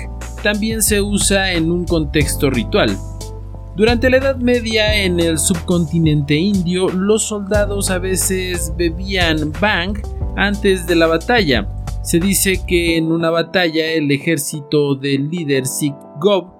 también 0.44 0.80
se 0.80 1.02
usa 1.02 1.54
en 1.54 1.72
un 1.72 1.86
contexto 1.86 2.50
ritual. 2.50 2.96
Durante 3.74 4.10
la 4.10 4.18
Edad 4.18 4.36
Media 4.36 4.94
en 4.94 5.18
el 5.18 5.38
subcontinente 5.38 6.36
indio, 6.36 6.88
los 6.88 7.24
soldados 7.24 7.90
a 7.90 7.98
veces 7.98 8.72
bebían 8.76 9.52
bang 9.60 9.98
antes 10.38 10.86
de 10.86 10.94
la 10.94 11.06
batalla. 11.06 11.68
Se 12.02 12.20
dice 12.20 12.60
que 12.66 12.96
en 12.96 13.10
una 13.12 13.28
batalla 13.28 13.86
el 13.92 14.10
ejército 14.10 14.94
del 14.94 15.28
líder 15.28 15.66
Sikh 15.66 15.96
Gob 16.20 16.54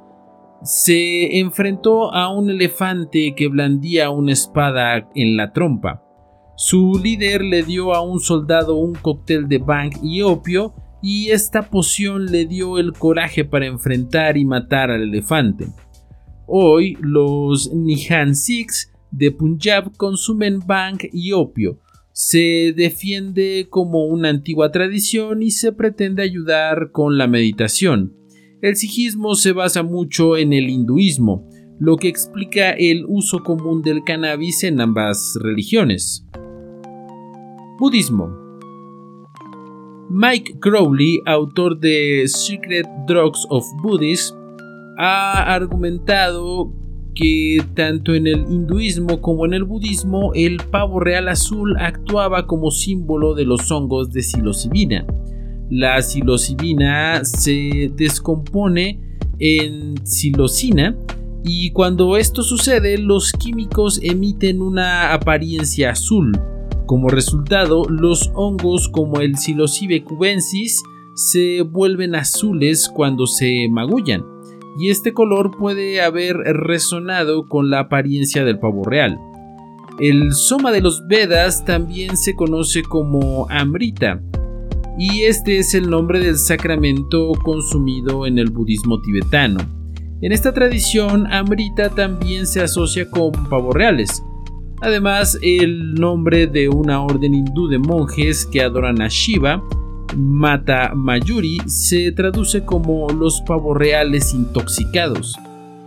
se 0.63 1.39
enfrentó 1.39 2.13
a 2.13 2.29
un 2.35 2.51
elefante 2.51 3.35
que 3.37 3.49
blandía 3.49 4.11
una 4.11 4.33
espada 4.33 5.09
en 5.15 5.37
la 5.37 5.53
trompa. 5.53 6.03
Su 6.57 7.01
líder 7.03 7.43
le 7.43 7.63
dio 7.63 7.95
a 7.95 8.01
un 8.01 8.19
soldado 8.19 8.75
un 8.75 8.95
cóctel 8.97 9.49
de 9.49 9.59
bang 9.59 9.93
y 10.03 10.23
opio 10.23 10.75
y 11.01 11.31
esta 11.31 11.63
poción 11.63 12.27
le 12.27 12.47
dio 12.47 12.79
el 12.79 12.93
coraje 12.93 13.45
para 13.45 13.67
enfrentar 13.67 14.37
y 14.37 14.45
matar 14.45 14.91
al 14.91 15.03
elefante. 15.03 15.69
Hoy 16.49 16.97
los 17.01 17.73
Nihan 17.73 18.35
Sikhs 18.35 18.93
de 19.13 19.31
Punjab 19.31 19.97
consumen 19.97 20.61
bang 20.67 20.99
y 21.13 21.31
opio. 21.31 21.79
Se 22.21 22.75
defiende 22.77 23.69
como 23.71 24.07
una 24.07 24.29
antigua 24.31 24.73
tradición 24.73 25.41
y 25.41 25.53
se 25.53 25.71
pretende 25.71 26.25
ayudar 26.25 26.91
con 26.91 27.17
la 27.17 27.29
meditación. 27.29 28.13
El 28.61 28.75
sijismo 28.75 29.37
se 29.37 29.53
basa 29.53 29.85
mucho 29.85 30.37
en 30.37 30.53
el 30.53 30.69
hinduismo, 30.69 31.49
lo 31.79 31.97
que 31.97 32.09
explica 32.09 32.73
el 32.73 33.05
uso 33.07 33.45
común 33.45 33.83
del 33.83 34.03
cannabis 34.03 34.65
en 34.65 34.81
ambas 34.81 35.39
religiones. 35.41 36.27
Budismo 37.79 38.37
Mike 40.11 40.59
Crowley, 40.59 41.21
autor 41.25 41.79
de 41.79 42.25
Secret 42.27 42.89
Drugs 43.07 43.47
of 43.49 43.65
Buddhism, 43.81 44.37
ha 44.99 45.55
argumentado 45.55 46.73
que 47.19 47.61
tanto 47.75 48.15
en 48.15 48.29
el 48.29 48.47
hinduismo 48.49 49.21
como 49.21 49.45
en 49.45 49.53
el 49.53 49.65
budismo 49.65 50.33
el 50.35 50.59
pavo 50.71 51.01
real 51.01 51.29
azul 51.29 51.77
actuaba 51.81 52.47
como 52.47 52.71
símbolo 52.71 53.35
de 53.35 53.45
los 53.45 53.73
hongos 53.73 54.13
de 54.13 54.23
psilocibina. 54.23 55.05
La 55.69 56.01
psilocibina 56.01 57.25
se 57.25 57.91
descompone 57.97 59.01
en 59.41 59.97
psilocina 60.07 60.97
y 61.43 61.73
cuando 61.73 62.17
esto 62.17 62.45
sucede 62.45 62.99
los 62.99 63.33
químicos 63.33 63.99
emiten 64.01 64.63
una 64.63 65.13
apariencia 65.13 65.91
azul. 65.91 66.39
Como 66.87 67.09
resultado, 67.09 67.85
los 67.89 68.31
hongos 68.35 68.89
como 68.89 69.21
el 69.21 69.37
Psilocybe 69.37 70.05
cubensis 70.05 70.83
se 71.15 71.63
vuelven 71.63 72.15
azules 72.15 72.89
cuando 72.89 73.27
se 73.27 73.69
magullan 73.69 74.38
y 74.79 74.91
este 74.91 75.13
color 75.13 75.57
puede 75.57 76.01
haber 76.01 76.37
resonado 76.37 77.49
con 77.49 77.71
la 77.71 77.81
apariencia 77.81 78.45
del 78.45 78.59
pavo 78.59 78.85
real. 78.85 79.19
El 79.99 80.33
soma 80.33 80.71
de 80.71 80.81
los 80.81 81.07
Vedas 81.09 81.65
también 81.65 82.17
se 82.17 82.35
conoce 82.35 82.83
como 82.83 83.49
Amrita, 83.51 84.23
y 84.99 85.23
este 85.23 85.59
es 85.59 85.75
el 85.75 85.91
nombre 85.91 86.21
del 86.21 86.37
sacramento 86.37 87.33
consumido 87.45 88.27
en 88.27 88.39
el 88.39 88.51
budismo 88.51 89.01
tibetano. 89.01 89.61
En 90.21 90.33
esta 90.33 90.53
tradición, 90.53 91.33
Amrita 91.33 91.91
también 91.91 92.47
se 92.47 92.61
asocia 92.61 93.09
con 93.09 93.33
pavos 93.49 93.75
reales. 93.75 94.23
Además, 94.81 95.39
el 95.43 95.95
nombre 95.95 96.47
de 96.47 96.69
una 96.69 97.01
orden 97.03 97.35
hindú 97.35 97.69
de 97.69 97.79
monjes 97.79 98.47
que 98.47 98.63
adoran 98.63 99.01
a 99.01 99.09
Shiva 99.09 99.63
Mata 100.17 100.93
Mayuri 100.95 101.59
se 101.67 102.13
traduce 102.13 102.65
como 102.65 103.09
los 103.11 103.41
pavos 103.43 103.77
reales 103.77 104.33
intoxicados. 104.35 105.37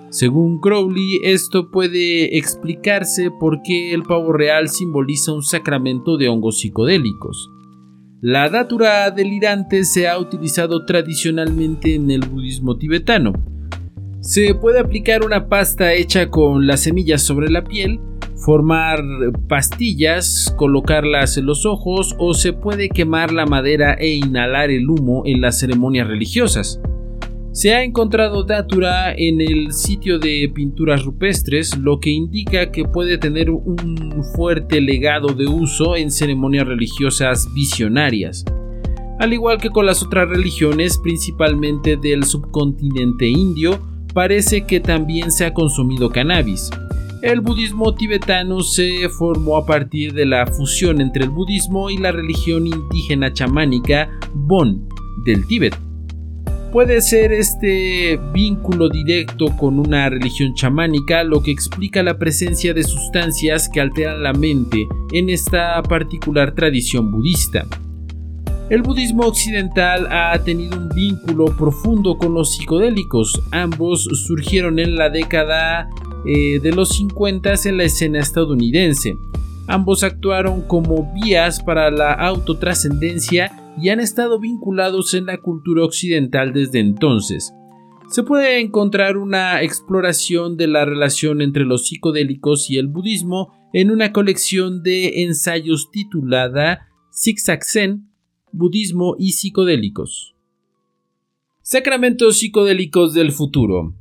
Según 0.10 0.60
Crowley, 0.60 1.20
esto 1.24 1.72
puede 1.72 2.38
explicarse 2.38 3.32
por 3.32 3.62
qué 3.64 3.94
el 3.94 4.04
pavo 4.04 4.34
real 4.34 4.70
simboliza 4.70 5.32
un 5.32 5.42
sacramento 5.42 6.18
de 6.18 6.28
hongos 6.28 6.60
psicodélicos. 6.60 7.50
La 8.22 8.50
datura 8.50 9.10
delirante 9.10 9.84
se 9.86 10.08
ha 10.08 10.20
utilizado 10.20 10.86
tradicionalmente 10.86 11.96
en 11.96 12.12
el 12.12 12.22
budismo 12.22 12.78
tibetano. 12.78 13.34
Se 14.20 14.54
puede 14.54 14.80
aplicar 14.80 15.26
una 15.26 15.48
pasta 15.48 15.94
hecha 15.94 16.30
con 16.30 16.68
las 16.68 16.82
semillas 16.82 17.24
sobre 17.24 17.50
la 17.50 17.64
piel 17.64 18.00
formar 18.42 19.00
pastillas, 19.48 20.54
colocarlas 20.58 21.38
en 21.38 21.46
los 21.46 21.66
ojos 21.66 22.16
o 22.18 22.34
se 22.34 22.54
puede 22.54 22.90
quemar 22.90 23.32
la 23.32 23.46
madera 23.46 23.94
e 23.94 24.10
inhalar 24.10 24.72
el 24.72 24.90
humo 24.90 25.24
en 25.26 25.42
las 25.42 25.60
ceremonias 25.60 26.08
religiosas. 26.08 26.80
Se 27.54 27.74
ha 27.74 27.84
encontrado 27.84 28.44
datura 28.44 29.14
en 29.14 29.42
el 29.42 29.74
sitio 29.74 30.20
de 30.20 30.50
pinturas 30.56 31.04
rupestres, 31.04 31.78
lo 31.78 32.00
que 32.00 32.10
indica 32.10 32.72
que 32.72 32.86
puede 32.86 33.18
tener 33.18 33.52
un 33.52 34.24
fuerte 34.36 34.80
legado 34.80 35.34
de 35.34 35.48
uso 35.48 35.98
en 35.98 36.12
ceremonias 36.12 36.66
religiosas 36.66 37.48
visionarias. 37.54 38.46
Al 39.20 39.34
igual 39.34 39.60
que 39.60 39.70
con 39.70 39.86
las 39.86 40.02
otras 40.02 40.30
religiones, 40.30 40.98
principalmente 40.98 41.98
del 41.98 42.24
subcontinente 42.24 43.28
indio, 43.28 43.80
parece 44.14 44.66
que 44.66 44.80
también 44.80 45.32
se 45.32 45.46
ha 45.46 45.54
consumido 45.54 46.10
cannabis. 46.10 46.72
El 47.22 47.42
budismo 47.42 47.94
tibetano 47.94 48.62
se 48.62 49.08
formó 49.08 49.56
a 49.56 49.64
partir 49.64 50.12
de 50.14 50.26
la 50.26 50.48
fusión 50.48 51.00
entre 51.02 51.26
el 51.26 51.30
budismo 51.30 51.92
y 51.92 51.98
la 51.98 52.12
religión 52.12 52.66
indígena 52.66 53.32
chamánica 53.32 54.10
Bon 54.34 54.90
del 55.24 55.46
Tíbet. 55.46 55.78
Puede 56.72 57.00
ser 57.00 57.32
este 57.32 58.20
vínculo 58.34 58.90
directo 58.90 59.56
con 59.56 59.78
una 59.78 60.10
religión 60.10 60.56
chamánica 60.56 61.24
lo 61.24 61.44
que 61.44 61.52
explica 61.52 62.02
la 62.02 62.18
presencia 62.18 62.74
de 62.74 62.84
sustancias 62.84 63.70
que 63.70 63.82
alteran 63.82 64.24
la 64.24 64.34
mente 64.34 64.88
en 65.14 65.30
esta 65.30 65.84
particular 65.84 66.56
tradición 66.56 67.12
budista. 67.12 67.68
El 68.72 68.82
budismo 68.82 69.28
occidental 69.28 70.08
ha 70.10 70.42
tenido 70.44 70.76
un 70.76 70.90
vínculo 70.90 71.56
profundo 71.56 72.18
con 72.18 72.34
los 72.34 72.56
psicodélicos. 72.56 73.40
Ambos 73.52 74.06
surgieron 74.26 74.80
en 74.80 74.96
la 74.96 75.10
década 75.12 75.88
eh, 76.26 76.60
de 76.60 76.72
los 76.72 76.90
50 76.90 77.54
en 77.66 77.78
la 77.78 77.84
escena 77.84 78.20
estadounidense. 78.20 79.16
Ambos 79.68 80.04
actuaron 80.04 80.62
como 80.62 81.12
vías 81.14 81.62
para 81.64 81.92
la 81.92 82.14
autotrascendencia 82.14 83.52
y 83.82 83.90
han 83.90 84.00
estado 84.00 84.40
vinculados 84.40 85.14
en 85.14 85.26
la 85.28 85.38
cultura 85.38 85.86
occidental 85.86 86.54
desde 86.54 86.80
entonces. 86.80 87.54
Se 88.10 88.24
puede 88.24 88.60
encontrar 88.60 89.16
una 89.16 89.62
exploración 89.62 90.58
de 90.58 90.68
la 90.68 90.84
relación 90.84 91.42
entre 91.42 91.64
los 91.64 91.88
psicodélicos 91.88 92.70
y 92.70 92.78
el 92.78 92.88
budismo 92.88 93.54
en 93.74 93.90
una 93.90 94.12
colección 94.12 94.84
de 94.84 95.24
ensayos 95.24 95.90
titulada 95.92 96.90
Zigzag 97.14 97.64
Zen, 97.64 98.10
Budismo 98.52 99.16
y 99.18 99.32
Psicodélicos. 99.32 100.36
Sacramentos 101.62 102.40
psicodélicos 102.40 103.14
del 103.14 103.32
futuro. 103.32 103.94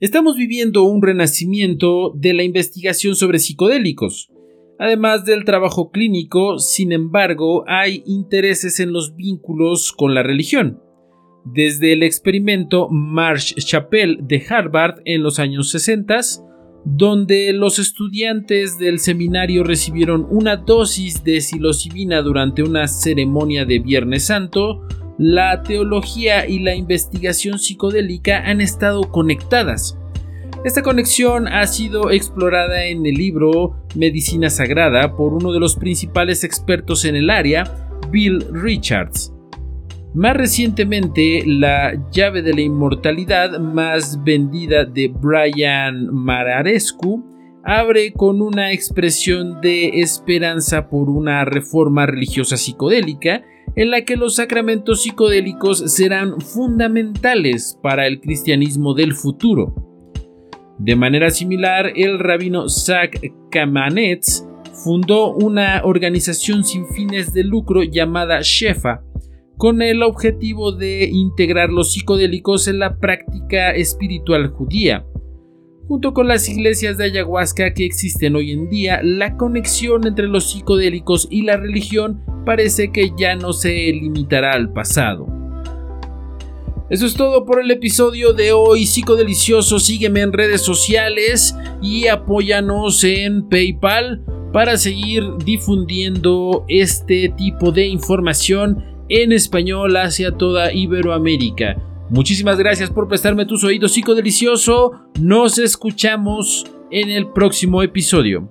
Estamos 0.00 0.36
viviendo 0.36 0.84
un 0.84 1.02
renacimiento 1.02 2.14
de 2.16 2.32
la 2.32 2.42
investigación 2.42 3.16
sobre 3.16 3.38
psicodélicos. 3.38 4.30
Además 4.78 5.26
del 5.26 5.44
trabajo 5.44 5.90
clínico, 5.90 6.58
sin 6.58 6.92
embargo, 6.92 7.64
hay 7.68 8.02
intereses 8.06 8.80
en 8.80 8.94
los 8.94 9.14
vínculos 9.14 9.92
con 9.92 10.14
la 10.14 10.22
religión. 10.22 10.80
Desde 11.44 11.92
el 11.92 12.02
experimento 12.02 12.88
Marsh 12.88 13.56
Chapel 13.56 14.20
de 14.22 14.42
Harvard 14.48 15.02
en 15.04 15.22
los 15.22 15.38
años 15.38 15.68
60, 15.68 16.18
donde 16.86 17.52
los 17.52 17.78
estudiantes 17.78 18.78
del 18.78 19.00
seminario 19.00 19.64
recibieron 19.64 20.26
una 20.30 20.56
dosis 20.56 21.22
de 21.24 21.42
psilocibina 21.42 22.22
durante 22.22 22.62
una 22.62 22.88
ceremonia 22.88 23.66
de 23.66 23.80
Viernes 23.80 24.24
Santo, 24.24 24.80
la 25.20 25.62
teología 25.62 26.48
y 26.48 26.60
la 26.60 26.74
investigación 26.74 27.58
psicodélica 27.58 28.38
han 28.46 28.62
estado 28.62 29.02
conectadas. 29.02 29.98
Esta 30.64 30.80
conexión 30.80 31.46
ha 31.46 31.66
sido 31.66 32.10
explorada 32.10 32.86
en 32.86 33.04
el 33.04 33.16
libro 33.16 33.76
Medicina 33.94 34.48
Sagrada 34.48 35.14
por 35.16 35.34
uno 35.34 35.52
de 35.52 35.60
los 35.60 35.76
principales 35.76 36.42
expertos 36.42 37.04
en 37.04 37.16
el 37.16 37.28
área, 37.28 37.64
Bill 38.10 38.46
Richards. 38.50 39.34
Más 40.14 40.34
recientemente, 40.34 41.44
La 41.46 42.02
llave 42.10 42.40
de 42.40 42.54
la 42.54 42.62
inmortalidad 42.62 43.60
más 43.60 44.24
vendida 44.24 44.86
de 44.86 45.08
Brian 45.08 46.06
Mararescu 46.14 47.22
abre 47.62 48.14
con 48.14 48.40
una 48.40 48.72
expresión 48.72 49.60
de 49.60 50.00
esperanza 50.00 50.88
por 50.88 51.10
una 51.10 51.44
reforma 51.44 52.06
religiosa 52.06 52.56
psicodélica 52.56 53.44
en 53.76 53.90
la 53.90 54.04
que 54.04 54.16
los 54.16 54.36
sacramentos 54.36 55.02
psicodélicos 55.02 55.92
serán 55.92 56.40
fundamentales 56.40 57.78
para 57.82 58.06
el 58.06 58.20
cristianismo 58.20 58.94
del 58.94 59.14
futuro. 59.14 59.74
De 60.78 60.96
manera 60.96 61.30
similar, 61.30 61.92
el 61.94 62.18
rabino 62.18 62.68
Zach 62.68 63.20
Kamanetz 63.50 64.44
fundó 64.82 65.34
una 65.34 65.82
organización 65.84 66.64
sin 66.64 66.86
fines 66.86 67.32
de 67.32 67.44
lucro 67.44 67.82
llamada 67.82 68.40
Shefa, 68.42 69.02
con 69.56 69.82
el 69.82 70.02
objetivo 70.02 70.72
de 70.72 71.04
integrar 71.04 71.68
los 71.68 71.92
psicodélicos 71.92 72.66
en 72.66 72.78
la 72.78 72.96
práctica 72.98 73.72
espiritual 73.72 74.48
judía. 74.48 75.04
Junto 75.86 76.14
con 76.14 76.28
las 76.28 76.48
iglesias 76.48 76.96
de 76.96 77.04
ayahuasca 77.04 77.74
que 77.74 77.84
existen 77.84 78.36
hoy 78.36 78.52
en 78.52 78.70
día, 78.70 79.00
la 79.02 79.36
conexión 79.36 80.06
entre 80.06 80.28
los 80.28 80.52
psicodélicos 80.52 81.28
y 81.30 81.42
la 81.42 81.58
religión 81.58 82.22
parece 82.44 82.92
que 82.92 83.12
ya 83.16 83.36
no 83.36 83.52
se 83.52 83.70
limitará 83.70 84.52
al 84.52 84.72
pasado. 84.72 85.26
Eso 86.90 87.06
es 87.06 87.14
todo 87.14 87.44
por 87.44 87.60
el 87.60 87.70
episodio 87.70 88.32
de 88.32 88.52
hoy, 88.52 88.84
psicodelicioso. 88.84 89.78
Sígueme 89.78 90.22
en 90.22 90.32
redes 90.32 90.62
sociales 90.62 91.54
y 91.80 92.08
apóyanos 92.08 93.04
en 93.04 93.48
PayPal 93.48 94.24
para 94.52 94.76
seguir 94.76 95.22
difundiendo 95.44 96.64
este 96.66 97.28
tipo 97.28 97.70
de 97.70 97.86
información 97.86 98.84
en 99.08 99.30
español 99.30 99.96
hacia 99.96 100.32
toda 100.32 100.72
Iberoamérica. 100.72 101.76
Muchísimas 102.10 102.58
gracias 102.58 102.90
por 102.90 103.06
prestarme 103.06 103.46
tus 103.46 103.62
oídos 103.62 103.92
psicodelicioso. 103.92 104.92
Nos 105.20 105.58
escuchamos 105.58 106.64
en 106.90 107.10
el 107.10 107.28
próximo 107.28 107.84
episodio. 107.84 108.48